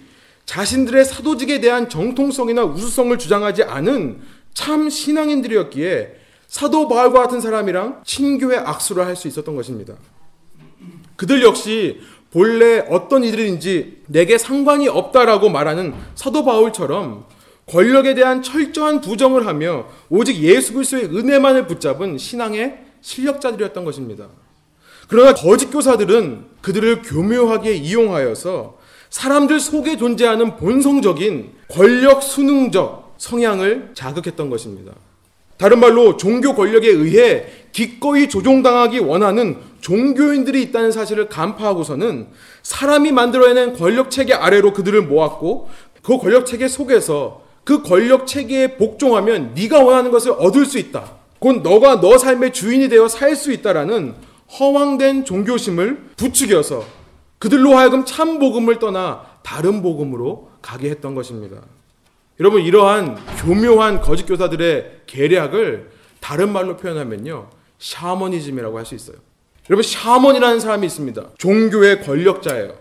자신들의 0.46 1.04
사도직에 1.04 1.60
대한 1.60 1.88
정통성이나 1.88 2.62
우수성을 2.64 3.18
주장하지 3.18 3.64
않은 3.64 4.37
참 4.58 4.90
신앙인들이었기에 4.90 6.16
사도 6.48 6.88
바울과 6.88 7.20
같은 7.22 7.40
사람이랑 7.40 8.02
친교의 8.04 8.58
악수를 8.58 9.06
할 9.06 9.14
수 9.14 9.28
있었던 9.28 9.54
것입니다. 9.54 9.94
그들 11.14 11.44
역시 11.44 12.00
본래 12.32 12.84
어떤 12.90 13.22
이들인지 13.22 14.02
내게 14.08 14.36
상관이 14.36 14.88
없다라고 14.88 15.48
말하는 15.48 15.94
사도 16.16 16.44
바울처럼 16.44 17.24
권력에 17.66 18.14
대한 18.14 18.42
철저한 18.42 19.00
부정을 19.00 19.46
하며 19.46 19.86
오직 20.08 20.42
예수 20.42 20.72
그리스도의 20.72 21.04
은혜만을 21.04 21.68
붙잡은 21.68 22.18
신앙의 22.18 22.78
실력자들이었던 23.00 23.84
것입니다. 23.84 24.26
그러나 25.06 25.34
거짓 25.34 25.70
교사들은 25.70 26.46
그들을 26.62 27.02
교묘하게 27.02 27.74
이용하여서 27.74 28.76
사람들 29.10 29.60
속에 29.60 29.96
존재하는 29.96 30.56
본성적인 30.56 31.52
권력 31.68 32.24
순응적 32.24 33.07
성향을 33.18 33.90
자극했던 33.94 34.48
것입니다. 34.50 34.92
다른 35.58 35.80
말로 35.80 36.16
종교 36.16 36.54
권력에 36.54 36.88
의해 36.88 37.46
기꺼이 37.72 38.28
조종당하기 38.28 39.00
원하는 39.00 39.58
종교인들이 39.80 40.62
있다는 40.62 40.92
사실을 40.92 41.28
간파하고서는 41.28 42.28
사람이 42.62 43.12
만들어낸 43.12 43.74
권력 43.74 44.10
체계 44.10 44.34
아래로 44.34 44.72
그들을 44.72 45.02
모았고 45.02 45.68
그 46.02 46.16
권력 46.18 46.46
체계 46.46 46.68
속에서 46.68 47.42
그 47.64 47.82
권력 47.82 48.26
체계에 48.26 48.76
복종하면 48.76 49.52
네가 49.54 49.82
원하는 49.82 50.10
것을 50.10 50.32
얻을 50.32 50.64
수 50.64 50.78
있다. 50.78 51.12
곧 51.38 51.62
너가 51.62 52.00
너 52.00 52.18
삶의 52.18 52.52
주인이 52.52 52.88
되어 52.88 53.08
살 53.08 53.36
수 53.36 53.52
있다라는 53.52 54.14
허황된 54.58 55.24
종교심을 55.24 56.12
부추겨서 56.16 56.84
그들로 57.38 57.76
하여금 57.76 58.04
참 58.04 58.38
복음을 58.38 58.78
떠나 58.78 59.22
다른 59.42 59.82
복음으로 59.82 60.50
가게 60.62 60.88
했던 60.90 61.14
것입니다. 61.14 61.58
여러분 62.40 62.62
이러한 62.62 63.16
교묘한 63.40 64.00
거짓 64.00 64.26
교사들의 64.26 65.00
계략을 65.06 65.90
다른 66.20 66.52
말로 66.52 66.76
표현하면요 66.76 67.48
샤머니즘이라고 67.78 68.78
할 68.78 68.84
수 68.84 68.94
있어요. 68.94 69.16
여러분 69.70 69.82
샤먼이라는 69.82 70.60
사람이 70.60 70.86
있습니다. 70.86 71.22
종교의 71.38 72.02
권력자예요. 72.02 72.74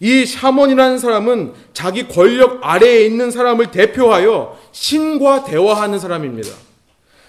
이 0.00 0.26
샤먼이라는 0.26 0.98
사람은 0.98 1.54
자기 1.72 2.06
권력 2.06 2.58
아래에 2.62 3.06
있는 3.06 3.30
사람을 3.30 3.70
대표하여 3.70 4.58
신과 4.72 5.44
대화하는 5.44 5.98
사람입니다. 5.98 6.50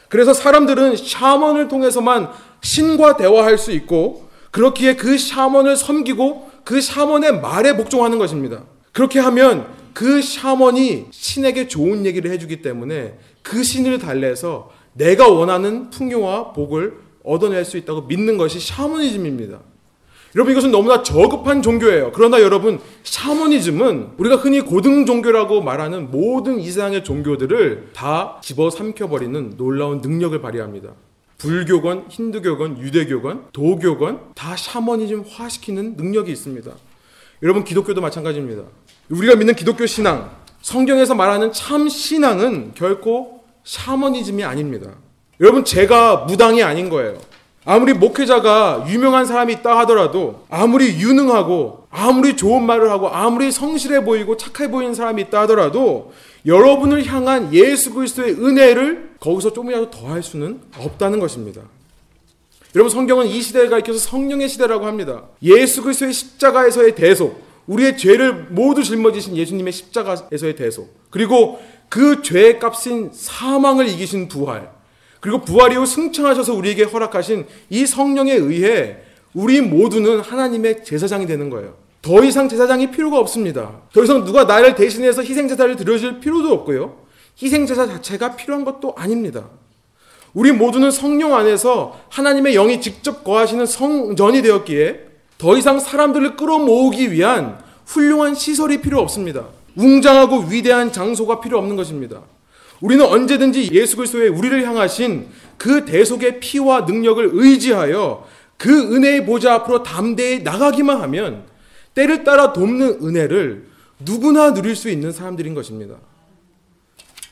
그래서 0.10 0.34
사람들은 0.34 0.98
샤먼을 0.98 1.67
통해서만 1.67 2.30
신과 2.62 3.15
대화할 3.17 3.58
수 3.58 3.71
있고 3.71 4.28
그렇기에 4.52 4.95
그 4.95 5.17
샤먼을 5.17 5.76
섬기고 5.78 6.52
그 6.63 6.82
샤먼의 6.82 7.39
말에 7.41 7.78
복종하는 7.78 8.17
것입니다. 8.17 8.63
그렇게 8.91 9.19
하면 9.19 9.67
그 9.96 10.22
샤먼이 10.22 11.06
신에게 11.10 11.70
좋은 11.70 12.06
얘기를 12.06 12.30
해주기 12.30 12.62
때문에 12.62 13.18
그 13.42 13.64
신을 13.64 13.98
달래서 13.98 14.70
내가 14.92 15.30
원하는 15.30 15.90
풍요와 15.90 16.52
복을 16.52 16.98
얻어낼 17.24 17.64
수 17.64 17.78
있다고 17.78 18.02
믿는 18.02 18.38
것이 18.38 18.60
샤머니즘입니다. 18.60 19.62
여러분 20.36 20.52
이것은 20.52 20.72
너무나 20.72 21.02
저급한 21.02 21.62
종교예요. 21.62 22.12
그러나 22.14 22.42
여러분 22.42 22.82
샤머니즘은 23.04 24.16
우리가 24.18 24.36
흔히 24.36 24.60
고등 24.60 25.06
종교라고 25.06 25.62
말하는 25.62 26.12
모든 26.12 26.60
이상의 26.60 27.06
종교들을 27.06 27.92
다 27.94 28.42
집어삼켜 28.44 29.08
버리는 29.08 29.54
놀라운 29.56 30.02
능력을 30.02 30.42
발휘합니다. 30.42 30.90
불교건, 31.38 32.08
힌두교건, 32.10 32.80
유대교건, 32.80 33.46
도교건 33.54 34.34
다 34.36 34.58
샤머니즘 34.58 35.24
화시키는 35.30 35.96
능력이 35.96 36.34
있습니다. 36.34 36.70
여러분 37.44 37.64
기독교도 37.64 38.02
마찬가지입니다. 38.02 38.64
우리가 39.10 39.36
믿는 39.36 39.56
기독교 39.56 39.86
신앙, 39.86 40.32
성경에서 40.62 41.13
말하는 41.15 41.52
참 41.52 41.88
신앙은 41.88 42.72
결코 42.76 43.44
샤머니즘이 43.63 44.44
아닙니다. 44.44 44.91
여러분, 45.39 45.63
제가 45.63 46.26
무당이 46.26 46.63
아닌 46.63 46.89
거예요. 46.89 47.18
아무리 47.65 47.94
목회자가 47.94 48.86
유명한 48.89 49.26
사람이 49.26 49.54
있다 49.54 49.78
하더라도, 49.80 50.46
아무리 50.50 51.00
유능하고, 51.00 51.88
아무리 51.89 52.36
좋은 52.36 52.63
말을 52.63 52.89
하고, 52.91 53.10
아무리 53.10 53.52
성실해 53.52 54.04
보이고 54.04 54.38
착해 54.38 54.70
보이는 54.70 54.94
사람이 54.94 55.24
있다 55.24 55.41
하더라도, 55.41 56.13
여러분을 56.46 57.06
향한 57.06 57.54
예수 57.54 57.94
그리스도의 57.94 58.34
은혜를 58.34 59.15
거기서 59.20 59.54
조금이라도 59.54 59.89
더 59.89 60.08
할 60.08 60.22
수는 60.22 60.62
없다는 60.78 61.20
것입니다. 61.20 61.62
여러분 62.76 62.91
성경은 62.91 63.28
이 63.28 63.41
시대를 63.41 63.70
가리켜서 63.70 63.98
성령의 63.98 64.50
시대라고 64.50 64.86
합니다. 64.86 65.24
예수 65.41 65.82
그리스도의 65.82 66.13
십자가에서의 66.13 66.94
대속, 66.94 67.45
우리의 67.67 67.97
죄를 67.97 68.47
모두 68.49 68.84
짊어지신 68.84 69.36
예수님의 69.36 69.73
십자가에서의 69.73 70.56
대속, 70.56 70.93
그리고 71.10 71.60
그 71.89 72.21
죄의 72.21 72.60
값인 72.60 73.12
사망을 73.13 73.88
이기신 73.88 74.28
부활, 74.28 74.71
그리고 75.19 75.41
부활 75.41 75.71
이후 75.71 75.86
승천하셔서 75.86 76.54
우리에게 76.54 76.84
허락하신 76.84 77.47
이 77.69 77.86
성령에 77.86 78.34
의해 78.34 78.97
우리 79.34 79.62
모두는 79.62 80.19
하나님의 80.19 80.84
제사장이 80.84 81.25
되는 81.25 81.49
거예요. 81.49 81.75
더 82.01 82.23
이상 82.23 82.47
제사장이 82.47 82.91
필요가 82.91 83.17
없습니다. 83.19 83.82
더 83.91 84.04
이상 84.04 84.23
누가 84.23 84.43
나를 84.43 84.75
대신해서 84.75 85.23
희생제사를 85.23 85.75
드려줄 85.75 86.19
필요도 86.19 86.54
없고요. 86.54 86.97
희생제사 87.41 87.88
자체가 87.88 88.36
필요한 88.36 88.63
것도 88.63 88.93
아닙니다. 88.95 89.49
우리 90.36 90.51
모두는 90.51 90.91
성령 90.91 91.34
안에서 91.34 91.99
하나님의 92.10 92.54
영이 92.54 92.80
직접 92.82 93.23
거하시는 93.23 93.65
성전이 93.65 94.41
되었기에 94.43 95.05
더 95.38 95.58
이상 95.58 95.80
사람들을 95.80 96.36
끌어모으기 96.36 97.12
위한 97.12 97.60
훌륭한 97.86 98.36
시설이 98.36 98.82
필요 98.82 99.00
없습니다. 99.00 99.45
웅장하고 99.76 100.45
위대한 100.50 100.91
장소가 100.91 101.41
필요 101.41 101.58
없는 101.58 101.76
것입니다. 101.76 102.21
우리는 102.82 103.06
언제든지 103.06 103.70
예수 103.72 103.95
그리스도의 103.97 104.30
우리를 104.30 104.66
향하신 104.66 105.28
그 105.57 105.86
대속의 105.86 106.39
피와 106.39 106.82
능력을 106.82 107.30
의지하여 107.34 108.28
그 108.57 108.95
은혜의 108.95 109.26
보좌 109.26 109.53
앞으로 109.55 109.84
담대히 109.84 110.43
나가기만 110.43 111.01
하면 111.01 111.43
때를 111.93 112.24
따라 112.24 112.53
돕는 112.53 112.99
은혜를 113.01 113.68
누구나 113.99 114.53
누릴 114.53 114.76
수 114.76 114.89
있는 114.89 115.12
사람들인 115.12 115.53
것입니다. 115.53 115.95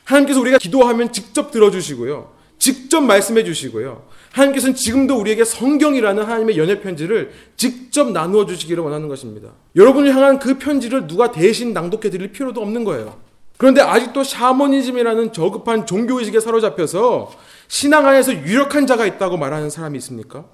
하나님께서 0.04 0.40
우리가 0.40 0.58
기도하면 0.58 1.12
직접 1.12 1.50
들어주시고요. 1.50 2.32
직접 2.64 3.02
말씀해 3.02 3.44
주시고요. 3.44 4.04
하나님께서는 4.32 4.74
지금도 4.74 5.20
우리에게 5.20 5.44
성경이라는 5.44 6.22
하나님의 6.22 6.56
연애 6.56 6.80
편지를 6.80 7.30
직접 7.58 8.10
나누어 8.10 8.46
주시기를 8.46 8.82
원하는 8.82 9.06
것입니다. 9.06 9.50
여러분을 9.76 10.14
향한 10.14 10.38
그 10.38 10.56
편지를 10.56 11.06
누가 11.06 11.30
대신 11.30 11.74
낭독해 11.74 12.08
드릴 12.08 12.32
필요도 12.32 12.62
없는 12.62 12.84
거예요. 12.84 13.18
그런데 13.58 13.82
아직도 13.82 14.24
샤머니즘이라는 14.24 15.34
저급한 15.34 15.84
종교의식에 15.84 16.40
사로잡혀서 16.40 17.32
신앙 17.68 18.06
안에서 18.06 18.32
유력한 18.32 18.86
자가 18.86 19.04
있다고 19.04 19.36
말하는 19.36 19.68
사람이 19.68 19.98
있습니까? 19.98 20.46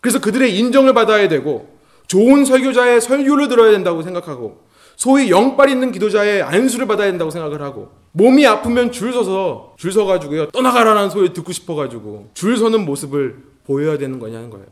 그래서 0.00 0.20
그들의 0.20 0.56
인정을 0.56 0.94
받아야 0.94 1.26
되고 1.26 1.76
좋은 2.06 2.44
설교자의 2.44 3.00
설교를 3.00 3.48
들어야 3.48 3.72
된다고 3.72 4.02
생각하고 4.02 4.64
소위 4.94 5.30
영빨 5.30 5.70
있는 5.70 5.90
기도자의 5.90 6.44
안수를 6.44 6.86
받아야 6.86 7.10
된다고 7.10 7.32
생각을 7.32 7.60
하고 7.60 7.90
몸이 8.16 8.46
아프면 8.46 8.92
줄 8.92 9.12
서서 9.12 9.74
줄 9.76 9.92
서가지고요 9.92 10.50
떠나가라는 10.50 11.10
소리 11.10 11.34
듣고 11.34 11.52
싶어가지고 11.52 12.30
줄 12.32 12.56
서는 12.56 12.86
모습을 12.86 13.36
보여야 13.66 13.98
되는 13.98 14.18
거냐는 14.18 14.48
거예요. 14.48 14.66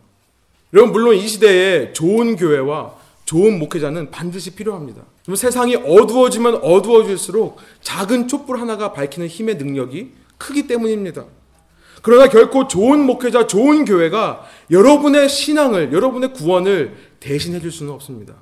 여러분 0.72 0.92
물론 0.92 1.14
이 1.14 1.28
시대에 1.28 1.92
좋은 1.92 2.36
교회와 2.36 2.94
좋은 3.26 3.58
목회자는 3.58 4.10
반드시 4.10 4.54
필요합니다. 4.54 5.02
세상이 5.34 5.76
어두워지면 5.76 6.56
어두워질수록 6.56 7.58
작은 7.82 8.28
촛불 8.28 8.60
하나가 8.60 8.92
밝히는 8.92 9.28
힘의 9.28 9.56
능력이 9.56 10.12
크기 10.38 10.66
때문입니다. 10.66 11.24
그러나 12.02 12.28
결코 12.28 12.66
좋은 12.66 13.04
목회자, 13.06 13.46
좋은 13.46 13.86
교회가 13.86 14.44
여러분의 14.70 15.28
신앙을, 15.28 15.92
여러분의 15.92 16.34
구원을 16.34 16.96
대신해 17.18 17.60
줄 17.60 17.72
수는 17.72 17.92
없습니다. 17.94 18.34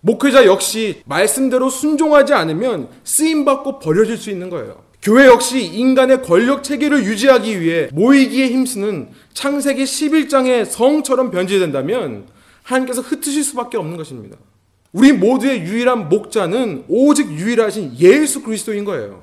목회자 0.00 0.46
역시 0.46 1.02
말씀대로 1.06 1.70
순종하지 1.70 2.34
않으면 2.34 2.88
쓰임받고 3.04 3.78
버려질 3.80 4.16
수 4.16 4.30
있는 4.30 4.50
거예요. 4.50 4.82
교회 5.00 5.26
역시 5.26 5.64
인간의 5.64 6.22
권력 6.22 6.64
체계를 6.64 7.04
유지하기 7.04 7.60
위해 7.60 7.88
모이기에 7.92 8.48
힘쓰는 8.48 9.08
창세기 9.32 9.84
11장의 9.84 10.64
성처럼 10.66 11.30
변질된다면 11.30 12.26
하나님께서 12.62 13.00
흩으실 13.00 13.44
수밖에 13.44 13.76
없는 13.76 13.96
것입니다. 13.96 14.36
우리 14.92 15.12
모두의 15.12 15.62
유일한 15.62 16.08
목자는 16.08 16.84
오직 16.88 17.30
유일하신 17.30 17.94
예수 17.98 18.42
그리스도인 18.42 18.84
거예요. 18.84 19.22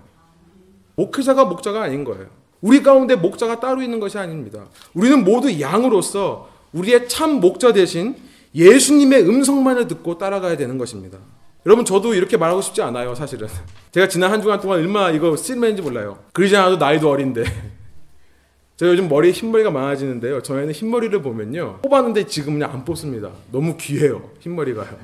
목회자가 0.96 1.46
목자가 1.46 1.84
아닌 1.84 2.04
거예요. 2.04 2.28
우리 2.62 2.82
가운데 2.82 3.16
목자가 3.16 3.60
따로 3.60 3.82
있는 3.82 4.00
것이 4.00 4.18
아닙니다. 4.18 4.66
우리는 4.94 5.24
모두 5.24 5.60
양으로서 5.60 6.50
우리의 6.72 7.08
참 7.08 7.40
목자 7.40 7.74
대신 7.74 8.16
예수님의 8.56 9.28
음성만을 9.28 9.88
듣고 9.88 10.18
따라가야 10.18 10.56
되는 10.56 10.78
것입니다. 10.78 11.20
여러분 11.66 11.84
저도 11.84 12.14
이렇게 12.14 12.38
말하고 12.38 12.62
싶지 12.62 12.82
않아요, 12.82 13.14
사실은. 13.16 13.48
제가 13.92 14.08
지난 14.08 14.32
한 14.32 14.42
주간 14.42 14.60
동안 14.62 14.80
얼마나 14.80 15.12
이거 15.12 15.36
쓸만인지 15.36 15.82
몰라요. 15.82 16.20
그러지 16.32 16.56
않아도 16.56 16.78
나이도 16.78 17.10
어린데. 17.10 17.44
제가 18.78 18.92
요즘 18.92 19.10
머리에 19.10 19.32
흰머리가 19.32 19.72
많아지는데요. 19.72 20.42
저희는 20.42 20.74
흰머리를 20.74 21.22
보면요. 21.22 21.80
뽑았는데 21.82 22.28
지금 22.28 22.54
그냥 22.54 22.72
안 22.72 22.86
뽑습니다. 22.86 23.32
너무 23.52 23.78
귀해요, 23.78 24.32
흰머리가요. 24.40 24.98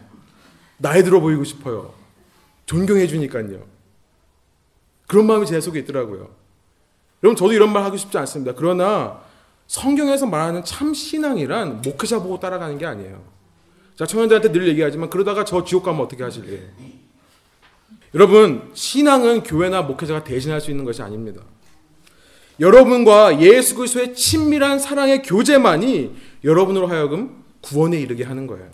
나이 0.78 1.04
들어 1.04 1.20
보이고 1.20 1.43
싶어요. 1.43 1.93
존경해 2.66 3.08
주니까요. 3.08 3.64
그런 5.08 5.28
마음이 5.28 5.45
제 5.45 5.60
속에 5.60 5.80
있더라고요. 5.80 6.30
여러분 7.24 7.36
저도 7.36 7.54
이런 7.54 7.72
말 7.72 7.84
하고 7.84 7.97
싶지 7.97 8.18
않습니다. 8.18 8.54
그러나 8.56 9.22
성경에서 9.68 10.26
말하는 10.26 10.64
참 10.64 10.93
신앙이란 10.93 11.82
목회자 11.82 12.20
보고 12.20 12.39
따라가는 12.39 12.78
게 12.78 12.86
아니에요. 12.86 13.31
자, 13.96 14.06
청년들한테 14.06 14.52
늘 14.52 14.68
얘기하지만 14.70 15.10
그러다가 15.10 15.46
저 15.46 15.64
지옥 15.64 15.84
가면 15.84 16.02
어떻게 16.02 16.24
하실래요? 16.24 16.60
여러분, 18.14 18.70
신앙은 18.74 19.44
교회나 19.44 19.84
목회자가 19.84 20.24
대신할 20.24 20.60
수 20.60 20.72
있는 20.72 20.84
것이 20.86 21.02
아닙니다. 21.02 21.42
여러분과 22.60 23.42
예수 23.42 23.76
그리스도의 23.76 24.14
친밀한 24.14 24.80
사랑의 24.80 25.22
교제만이 25.24 26.14
여러분으로 26.44 26.88
하여금 26.88 27.44
구원에 27.62 28.00
이르게 28.00 28.24
하는 28.24 28.48
거예요. 28.48 28.70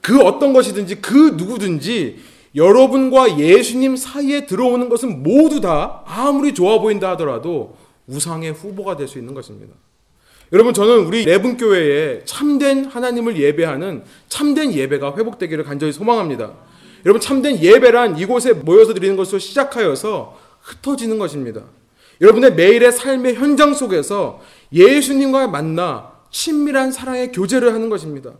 그 0.00 0.20
어떤 0.22 0.52
것이든지 0.52 1.00
그 1.00 1.34
누구든지 1.36 2.18
여러분과 2.54 3.38
예수님 3.38 3.96
사이에 3.96 4.46
들어오는 4.46 4.88
것은 4.88 5.22
모두 5.22 5.60
다 5.60 6.02
아무리 6.06 6.54
좋아 6.54 6.80
보인다 6.80 7.10
하더라도 7.10 7.76
우상의 8.06 8.52
후보가 8.52 8.96
될 8.96 9.06
수 9.06 9.18
있는 9.18 9.34
것입니다. 9.34 9.74
여러분 10.52 10.72
저는 10.72 11.04
우리 11.04 11.24
레분 11.24 11.58
교회에 11.58 12.22
참된 12.24 12.86
하나님을 12.86 13.36
예배하는 13.36 14.02
참된 14.28 14.72
예배가 14.72 15.14
회복되기를 15.16 15.64
간절히 15.64 15.92
소망합니다. 15.92 16.52
여러분 17.04 17.20
참된 17.20 17.58
예배란 17.58 18.18
이곳에 18.18 18.54
모여서 18.54 18.94
드리는 18.94 19.16
것으로 19.16 19.38
시작하여서 19.38 20.38
흩어지는 20.62 21.18
것입니다. 21.18 21.62
여러분의 22.20 22.54
매일의 22.54 22.92
삶의 22.92 23.34
현장 23.34 23.74
속에서 23.74 24.40
예수님과 24.72 25.48
만나 25.48 26.12
친밀한 26.30 26.92
사랑의 26.92 27.30
교제를 27.32 27.74
하는 27.74 27.90
것입니다. 27.90 28.32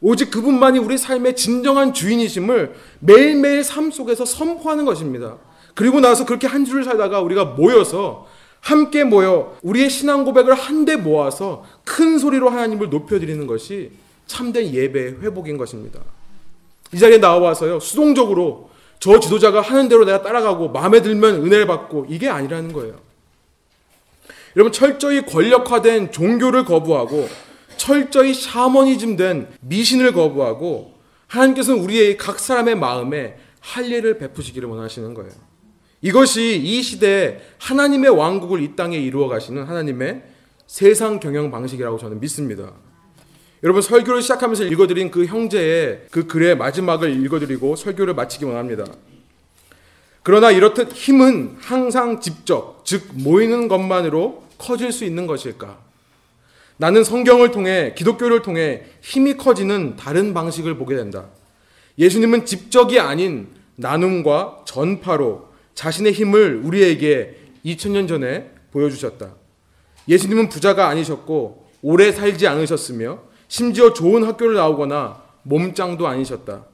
오직 0.00 0.30
그분만이 0.30 0.78
우리 0.78 0.96
삶의 0.96 1.34
진정한 1.34 1.92
주인이심을 1.92 2.74
매일매일 3.00 3.64
삶 3.64 3.90
속에서 3.90 4.24
선포하는 4.24 4.84
것입니다. 4.84 5.38
그리고 5.74 6.00
나서 6.00 6.24
그렇게 6.24 6.46
한 6.46 6.64
주를 6.64 6.84
살다가 6.84 7.20
우리가 7.20 7.44
모여서 7.44 8.26
함께 8.60 9.04
모여 9.04 9.56
우리의 9.62 9.88
신앙 9.90 10.24
고백을 10.24 10.54
한데 10.54 10.96
모아서 10.96 11.64
큰 11.84 12.18
소리로 12.18 12.50
하나님을 12.50 12.90
높여드리는 12.90 13.46
것이 13.46 13.92
참된 14.26 14.72
예배의 14.72 15.20
회복인 15.22 15.56
것입니다. 15.56 16.00
이 16.92 16.98
자리에 16.98 17.18
나와서요, 17.18 17.80
수동적으로 17.80 18.70
저 19.00 19.20
지도자가 19.20 19.60
하는 19.60 19.88
대로 19.88 20.04
내가 20.04 20.22
따라가고 20.22 20.70
마음에 20.70 21.02
들면 21.02 21.46
은혜를 21.46 21.66
받고 21.66 22.06
이게 22.08 22.28
아니라는 22.28 22.72
거예요. 22.72 22.94
여러분, 24.56 24.72
철저히 24.72 25.24
권력화된 25.24 26.10
종교를 26.10 26.64
거부하고 26.64 27.28
철저히 27.76 28.34
샤머니즘 28.34 29.16
된 29.16 29.48
미신을 29.60 30.12
거부하고 30.12 30.94
하나님께서는 31.28 31.82
우리의 31.82 32.16
각 32.16 32.38
사람의 32.38 32.74
마음에 32.74 33.38
할례를 33.60 34.18
베푸시기를 34.18 34.68
원하시는 34.68 35.14
거예요. 35.14 35.30
이것이 36.00 36.58
이 36.58 36.82
시대에 36.82 37.40
하나님의 37.58 38.10
왕국을 38.10 38.62
이 38.62 38.76
땅에 38.76 38.96
이루어 38.96 39.28
가시는 39.28 39.64
하나님의 39.64 40.22
세상 40.66 41.18
경영 41.18 41.50
방식이라고 41.50 41.98
저는 41.98 42.20
믿습니다. 42.20 42.72
여러분 43.64 43.82
설교를 43.82 44.22
시작하면서 44.22 44.64
읽어드린 44.64 45.10
그 45.10 45.24
형제의 45.24 46.06
그 46.10 46.26
글의 46.26 46.56
마지막을 46.56 47.24
읽어드리고 47.24 47.74
설교를 47.74 48.14
마치기 48.14 48.44
원합니다. 48.44 48.84
그러나 50.22 50.50
이렇듯 50.50 50.92
힘은 50.92 51.56
항상 51.60 52.20
직접, 52.20 52.82
즉 52.84 53.08
모이는 53.14 53.66
것만으로 53.66 54.44
커질 54.58 54.92
수 54.92 55.04
있는 55.04 55.26
것일까? 55.26 55.78
나는 56.76 57.02
성경을 57.02 57.50
통해 57.50 57.94
기독교를 57.96 58.42
통해 58.42 58.84
힘이 59.00 59.36
커지는 59.36 59.96
다른 59.96 60.34
방식을 60.34 60.76
보게 60.76 60.94
된다. 60.94 61.26
예수님은 61.98 62.44
집적이 62.46 63.00
아닌 63.00 63.48
나눔과 63.74 64.64
전파로 64.64 65.47
자신의 65.78 66.12
힘을 66.12 66.60
우리에게 66.64 67.36
2000년 67.64 68.08
전에 68.08 68.50
보여주셨다. 68.72 69.36
예수님은 70.08 70.48
부자가 70.48 70.88
아니셨고 70.88 71.68
오래 71.82 72.10
살지 72.10 72.48
않으셨으며 72.48 73.20
심지어 73.46 73.92
좋은 73.92 74.24
학교를 74.24 74.56
나오거나 74.56 75.22
몸짱도 75.44 76.08
아니셨다. 76.08 76.64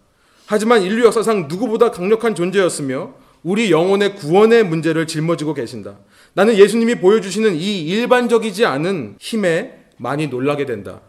하지만 0.47 0.81
인류 0.81 1.05
역사상 1.05 1.49
누구보다 1.49 1.91
강력한 1.91 2.35
존재였으며 2.35 3.13
우리 3.43 3.71
영혼의 3.71 4.17
구원의 4.17 4.65
문제를 4.65 5.07
짊어지고 5.07 5.53
계신다. 5.53 5.99
나는 6.33 6.57
예수님이 6.57 6.95
보여주시는 6.95 7.57
이 7.57 7.83
일반적이지 7.83 8.65
않은 8.65 9.17
힘에 9.21 9.85
많이 9.99 10.29
놀라게 10.29 10.65
된다. 10.65 11.03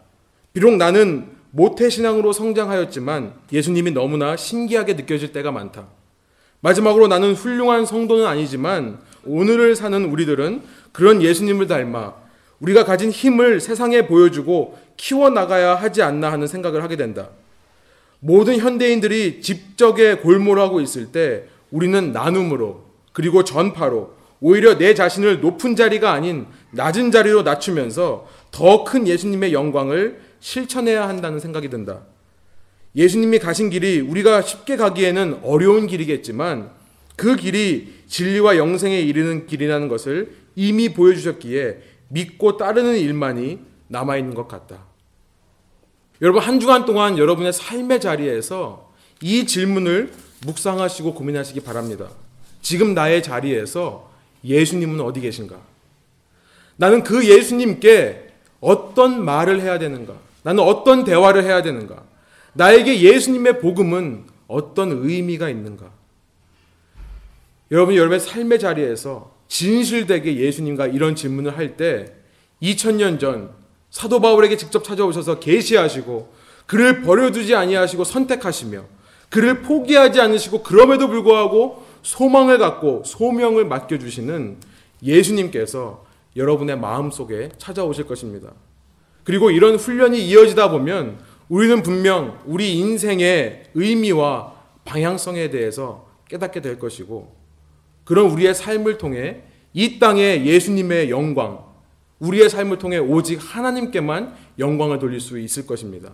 비록 0.52 0.76
나는 0.76 1.30
모태신앙으로 1.50 2.34
성장하였지만 2.34 3.32
예수님이 3.50 3.92
너무나 3.92 4.36
신기하게 4.36 4.94
느껴질 4.94 5.32
때가 5.32 5.50
많다. 5.50 5.95
마지막으로 6.66 7.06
나는 7.06 7.34
훌륭한 7.34 7.86
성도는 7.86 8.26
아니지만 8.26 8.98
오늘을 9.24 9.76
사는 9.76 10.04
우리들은 10.04 10.62
그런 10.90 11.22
예수님을 11.22 11.68
닮아 11.68 12.14
우리가 12.58 12.84
가진 12.84 13.12
힘을 13.12 13.60
세상에 13.60 14.08
보여주고 14.08 14.76
키워나가야 14.96 15.76
하지 15.76 16.02
않나 16.02 16.32
하는 16.32 16.48
생각을 16.48 16.82
하게 16.82 16.96
된다. 16.96 17.28
모든 18.18 18.58
현대인들이 18.58 19.42
집적에 19.42 20.16
골몰하고 20.16 20.80
있을 20.80 21.12
때 21.12 21.44
우리는 21.70 22.10
나눔으로 22.12 22.82
그리고 23.12 23.44
전파로 23.44 24.14
오히려 24.40 24.76
내 24.76 24.94
자신을 24.94 25.40
높은 25.40 25.76
자리가 25.76 26.12
아닌 26.12 26.46
낮은 26.72 27.12
자리로 27.12 27.42
낮추면서 27.42 28.26
더 28.50 28.82
큰 28.82 29.06
예수님의 29.06 29.52
영광을 29.52 30.20
실천해야 30.40 31.08
한다는 31.08 31.38
생각이 31.38 31.68
든다. 31.70 32.00
예수님이 32.96 33.38
가신 33.38 33.68
길이 33.68 34.00
우리가 34.00 34.40
쉽게 34.40 34.76
가기에는 34.76 35.40
어려운 35.42 35.86
길이겠지만 35.86 36.70
그 37.14 37.36
길이 37.36 37.94
진리와 38.08 38.56
영생에 38.56 38.98
이르는 39.00 39.46
길이라는 39.46 39.88
것을 39.88 40.34
이미 40.54 40.94
보여주셨기에 40.94 41.78
믿고 42.08 42.56
따르는 42.56 42.96
일만이 42.96 43.58
남아있는 43.88 44.34
것 44.34 44.48
같다. 44.48 44.84
여러분, 46.22 46.42
한 46.42 46.58
주간 46.60 46.86
동안 46.86 47.18
여러분의 47.18 47.52
삶의 47.52 48.00
자리에서 48.00 48.90
이 49.20 49.46
질문을 49.46 50.12
묵상하시고 50.46 51.14
고민하시기 51.14 51.60
바랍니다. 51.60 52.08
지금 52.62 52.94
나의 52.94 53.22
자리에서 53.22 54.10
예수님은 54.44 55.00
어디 55.00 55.20
계신가? 55.20 55.56
나는 56.76 57.02
그 57.02 57.26
예수님께 57.26 58.28
어떤 58.60 59.24
말을 59.24 59.60
해야 59.60 59.78
되는가? 59.78 60.14
나는 60.42 60.62
어떤 60.62 61.04
대화를 61.04 61.44
해야 61.44 61.62
되는가? 61.62 62.02
나에게 62.56 63.00
예수님의 63.00 63.60
복음은 63.60 64.24
어떤 64.48 64.92
의미가 64.92 65.48
있는가? 65.50 65.90
여러분 67.70 67.94
여러분의 67.94 68.20
삶의 68.20 68.58
자리에서 68.58 69.34
진실되게 69.48 70.36
예수님과 70.36 70.86
이런 70.88 71.14
질문을 71.14 71.56
할 71.56 71.76
때 71.76 72.12
2000년 72.62 73.20
전 73.20 73.50
사도 73.90 74.20
바울에게 74.20 74.56
직접 74.56 74.82
찾아오셔서 74.82 75.40
계시하시고 75.40 76.32
그를 76.66 77.02
버려두지 77.02 77.54
아니하시고 77.54 78.04
선택하시며 78.04 78.84
그를 79.28 79.62
포기하지 79.62 80.20
않으시고 80.20 80.62
그럼에도 80.62 81.08
불구하고 81.08 81.84
소망을 82.02 82.58
갖고 82.58 83.02
소명을 83.04 83.66
맡겨주시는 83.66 84.56
예수님께서 85.02 86.04
여러분의 86.36 86.78
마음 86.78 87.10
속에 87.10 87.50
찾아오실 87.58 88.06
것입니다. 88.06 88.52
그리고 89.24 89.50
이런 89.50 89.76
훈련이 89.76 90.24
이어지다 90.26 90.70
보면 90.70 91.18
우리는 91.48 91.82
분명 91.82 92.40
우리 92.44 92.76
인생의 92.78 93.64
의미와 93.74 94.54
방향성에 94.84 95.50
대해서 95.50 96.08
깨닫게 96.28 96.60
될 96.60 96.78
것이고 96.78 97.34
그런 98.04 98.30
우리의 98.30 98.54
삶을 98.54 98.98
통해 98.98 99.42
이 99.72 99.98
땅에 99.98 100.44
예수님의 100.44 101.10
영광, 101.10 101.64
우리의 102.18 102.48
삶을 102.48 102.78
통해 102.78 102.98
오직 102.98 103.36
하나님께만 103.36 104.34
영광을 104.58 104.98
돌릴 104.98 105.20
수 105.20 105.38
있을 105.38 105.66
것입니다. 105.66 106.12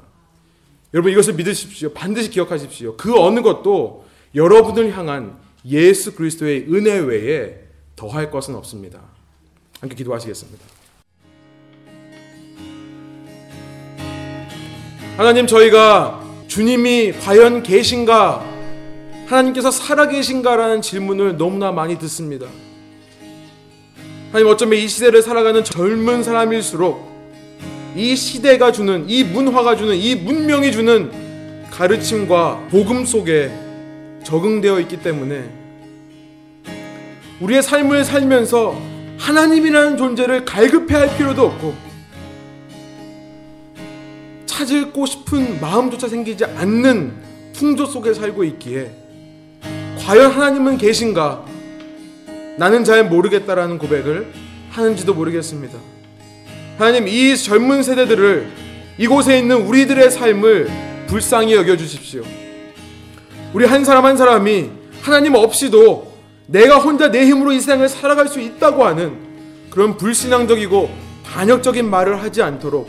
여러분 0.94 1.12
이것을 1.12 1.34
믿으십시오. 1.34 1.92
반드시 1.92 2.28
기억하십시오. 2.30 2.96
그 2.96 3.18
어느 3.18 3.40
것도 3.40 4.04
여러분을 4.34 4.96
향한 4.96 5.38
예수 5.64 6.14
그리스도의 6.14 6.66
은혜 6.72 6.98
외에 6.98 7.60
더할 7.94 8.30
것은 8.30 8.54
없습니다. 8.56 9.00
함께 9.80 9.94
기도하시겠습니다. 9.94 10.81
하나님 15.16 15.46
저희가 15.46 16.22
주님이 16.48 17.12
과연 17.12 17.62
계신가 17.62 18.42
하나님께서 19.26 19.70
살아계신가라는 19.70 20.80
질문을 20.80 21.36
너무나 21.36 21.70
많이 21.70 21.98
듣습니다. 21.98 22.46
하나님 24.28 24.50
어쩌면 24.50 24.78
이 24.78 24.88
시대를 24.88 25.20
살아가는 25.20 25.62
젊은 25.62 26.22
사람일수록 26.22 27.12
이 27.94 28.16
시대가 28.16 28.72
주는 28.72 29.04
이 29.06 29.22
문화가 29.22 29.76
주는 29.76 29.94
이 29.94 30.14
문명이 30.14 30.72
주는 30.72 31.10
가르침과 31.70 32.68
복음 32.70 33.04
속에 33.04 33.52
적응되어 34.24 34.80
있기 34.80 35.02
때문에 35.02 35.44
우리의 37.40 37.62
삶을 37.62 38.06
살면서 38.06 38.80
하나님이라는 39.18 39.98
존재를 39.98 40.46
갈급해 40.46 40.94
할 40.94 41.16
필요도 41.18 41.44
없고 41.44 41.91
찾고 44.66 45.06
싶은 45.06 45.60
마음조차 45.60 46.08
생기지 46.08 46.44
않는 46.44 47.12
풍조 47.54 47.86
속에 47.86 48.14
살고 48.14 48.44
있기에 48.44 48.90
과연 49.98 50.32
하나님은 50.32 50.78
계신가? 50.78 51.44
나는 52.58 52.84
잘 52.84 53.08
모르겠다라는 53.08 53.78
고백을 53.78 54.32
하는지도 54.70 55.14
모르겠습니다. 55.14 55.78
하나님, 56.78 57.06
이 57.06 57.36
젊은 57.36 57.82
세대들을 57.82 58.50
이곳에 58.98 59.38
있는 59.38 59.62
우리들의 59.62 60.10
삶을 60.10 60.70
불쌍히 61.06 61.54
여겨 61.54 61.76
주십시오. 61.76 62.22
우리 63.52 63.64
한 63.64 63.84
사람 63.84 64.06
한 64.06 64.16
사람이 64.16 64.70
하나님 65.02 65.34
없이도 65.34 66.12
내가 66.46 66.78
혼자 66.78 67.10
내 67.10 67.24
힘으로 67.26 67.52
이 67.52 67.60
세상을 67.60 67.88
살아갈 67.88 68.28
수 68.28 68.40
있다고 68.40 68.84
하는 68.84 69.16
그런 69.70 69.96
불신앙적이고 69.96 70.90
반역적인 71.24 71.88
말을 71.88 72.22
하지 72.22 72.42
않도록 72.42 72.88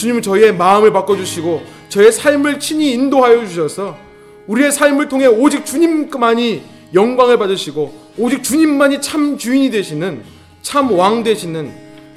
주님 0.00 0.22
저희의 0.22 0.54
마음을 0.54 0.92
바꿔주시고 0.92 1.62
저의 1.90 2.10
삶을 2.10 2.58
친히 2.58 2.92
인도하여 2.92 3.46
주셔서 3.46 3.98
우리의 4.46 4.72
삶을 4.72 5.08
통해 5.10 5.26
오직 5.26 5.66
주님만이 5.66 6.62
영광을 6.94 7.38
받으시고 7.38 7.94
오직 8.16 8.42
주님만이 8.42 9.02
참 9.02 9.36
주인이 9.36 9.70
되시는 9.70 10.22
참 10.62 10.90
왕 10.92 11.22
되시는 11.22 11.70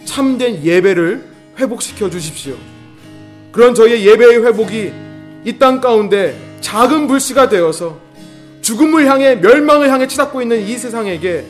참된 0.05 0.63
예배를 0.63 1.25
회복시켜 1.59 2.09
주십시오. 2.09 2.55
그런 3.51 3.75
저희의 3.75 4.05
예배의 4.07 4.45
회복이 4.45 4.91
이 5.45 5.59
땅 5.59 5.81
가운데 5.81 6.37
작은 6.61 7.07
불씨가 7.07 7.49
되어서 7.49 7.99
죽음을 8.61 9.05
향해 9.07 9.35
멸망을 9.35 9.89
향해 9.91 10.07
치닫고 10.07 10.41
있는 10.41 10.65
이 10.65 10.77
세상에게 10.77 11.43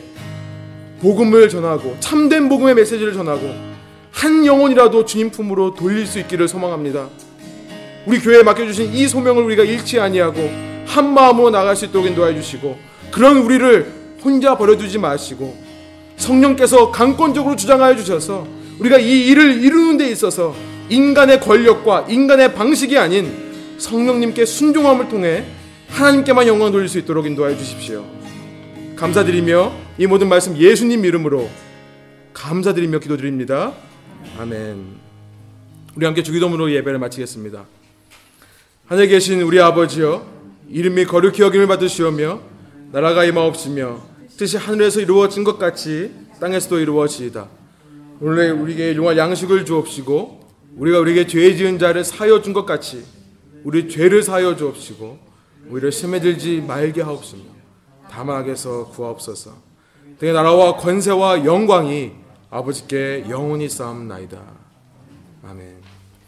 복음을 1.00 1.48
전하고 1.48 1.96
참된 2.00 2.48
복음의 2.48 2.74
메시지를 2.74 3.12
전하고 3.12 3.73
한 4.14 4.46
영혼이라도 4.46 5.04
주님 5.04 5.30
품으로 5.30 5.74
돌릴 5.74 6.06
수 6.06 6.20
있기를 6.20 6.46
소망합니다. 6.46 7.08
우리 8.06 8.20
교회에 8.20 8.44
맡겨주신 8.44 8.94
이 8.94 9.08
소명을 9.08 9.42
우리가 9.42 9.64
잃지 9.64 9.98
아니하고 9.98 10.50
한 10.86 11.12
마음으로 11.12 11.50
나갈 11.50 11.74
수 11.74 11.86
있도록 11.86 12.06
인도해 12.06 12.32
주시고 12.34 12.78
그런 13.10 13.38
우리를 13.38 13.92
혼자 14.22 14.56
버려두지 14.56 14.98
마시고 14.98 15.58
성령께서 16.16 16.92
강권적으로 16.92 17.56
주장하여 17.56 17.96
주셔서 17.96 18.46
우리가 18.78 18.98
이 18.98 19.26
일을 19.26 19.62
이루는 19.62 19.98
데 19.98 20.08
있어서 20.10 20.54
인간의 20.90 21.40
권력과 21.40 22.06
인간의 22.08 22.54
방식이 22.54 22.96
아닌 22.96 23.76
성령님께 23.78 24.44
순종함을 24.44 25.08
통해 25.08 25.44
하나님께만 25.88 26.46
영광 26.46 26.70
돌릴 26.70 26.88
수 26.88 26.98
있도록 26.98 27.26
인도하여 27.26 27.56
주십시오. 27.56 28.04
감사드리며 28.94 29.72
이 29.98 30.06
모든 30.06 30.28
말씀 30.28 30.56
예수님 30.56 31.04
이름으로 31.04 31.50
감사드리며 32.32 33.00
기도드립니다. 33.00 33.72
아멘. 34.38 34.96
우리 35.94 36.06
함께 36.06 36.22
주기도문으로 36.22 36.72
예배를 36.72 36.98
마치겠습니다. 36.98 37.64
하늘에 38.86 39.06
계신 39.06 39.40
우리 39.42 39.60
아버지여 39.60 40.26
이름이 40.68 41.04
거룩히 41.04 41.42
여김을 41.42 41.66
받으시오며 41.68 42.40
나라가 42.90 43.24
임하옵시며 43.24 44.00
뜻이 44.36 44.56
하늘에서 44.56 45.00
이루어진 45.00 45.44
것 45.44 45.58
같이 45.58 46.10
땅에서도 46.40 46.80
이루어지이다. 46.80 47.48
오늘 48.20 48.52
우리에게 48.52 48.96
용할 48.96 49.16
양식을 49.16 49.64
주옵시고 49.64 50.40
우리가 50.76 50.98
우리에게 50.98 51.26
죄 51.28 51.54
지은 51.54 51.78
자를 51.78 52.02
사여 52.02 52.42
준 52.42 52.52
것 52.52 52.66
같이 52.66 53.04
우리 53.62 53.88
죄를 53.88 54.22
사여 54.22 54.56
주옵시고 54.56 55.18
우리를 55.68 55.92
심에 55.92 56.20
들지 56.20 56.60
말게 56.66 57.02
하옵시며 57.02 57.42
다만 58.10 58.36
악에서 58.38 58.88
구하옵소서. 58.88 59.52
등의 60.18 60.34
나라와 60.34 60.76
권세와 60.76 61.44
영광이 61.44 62.23
아버지께 62.54 63.28
영원히 63.28 63.68
쌓옵나이다. 63.68 64.40
아멘. 65.42 65.73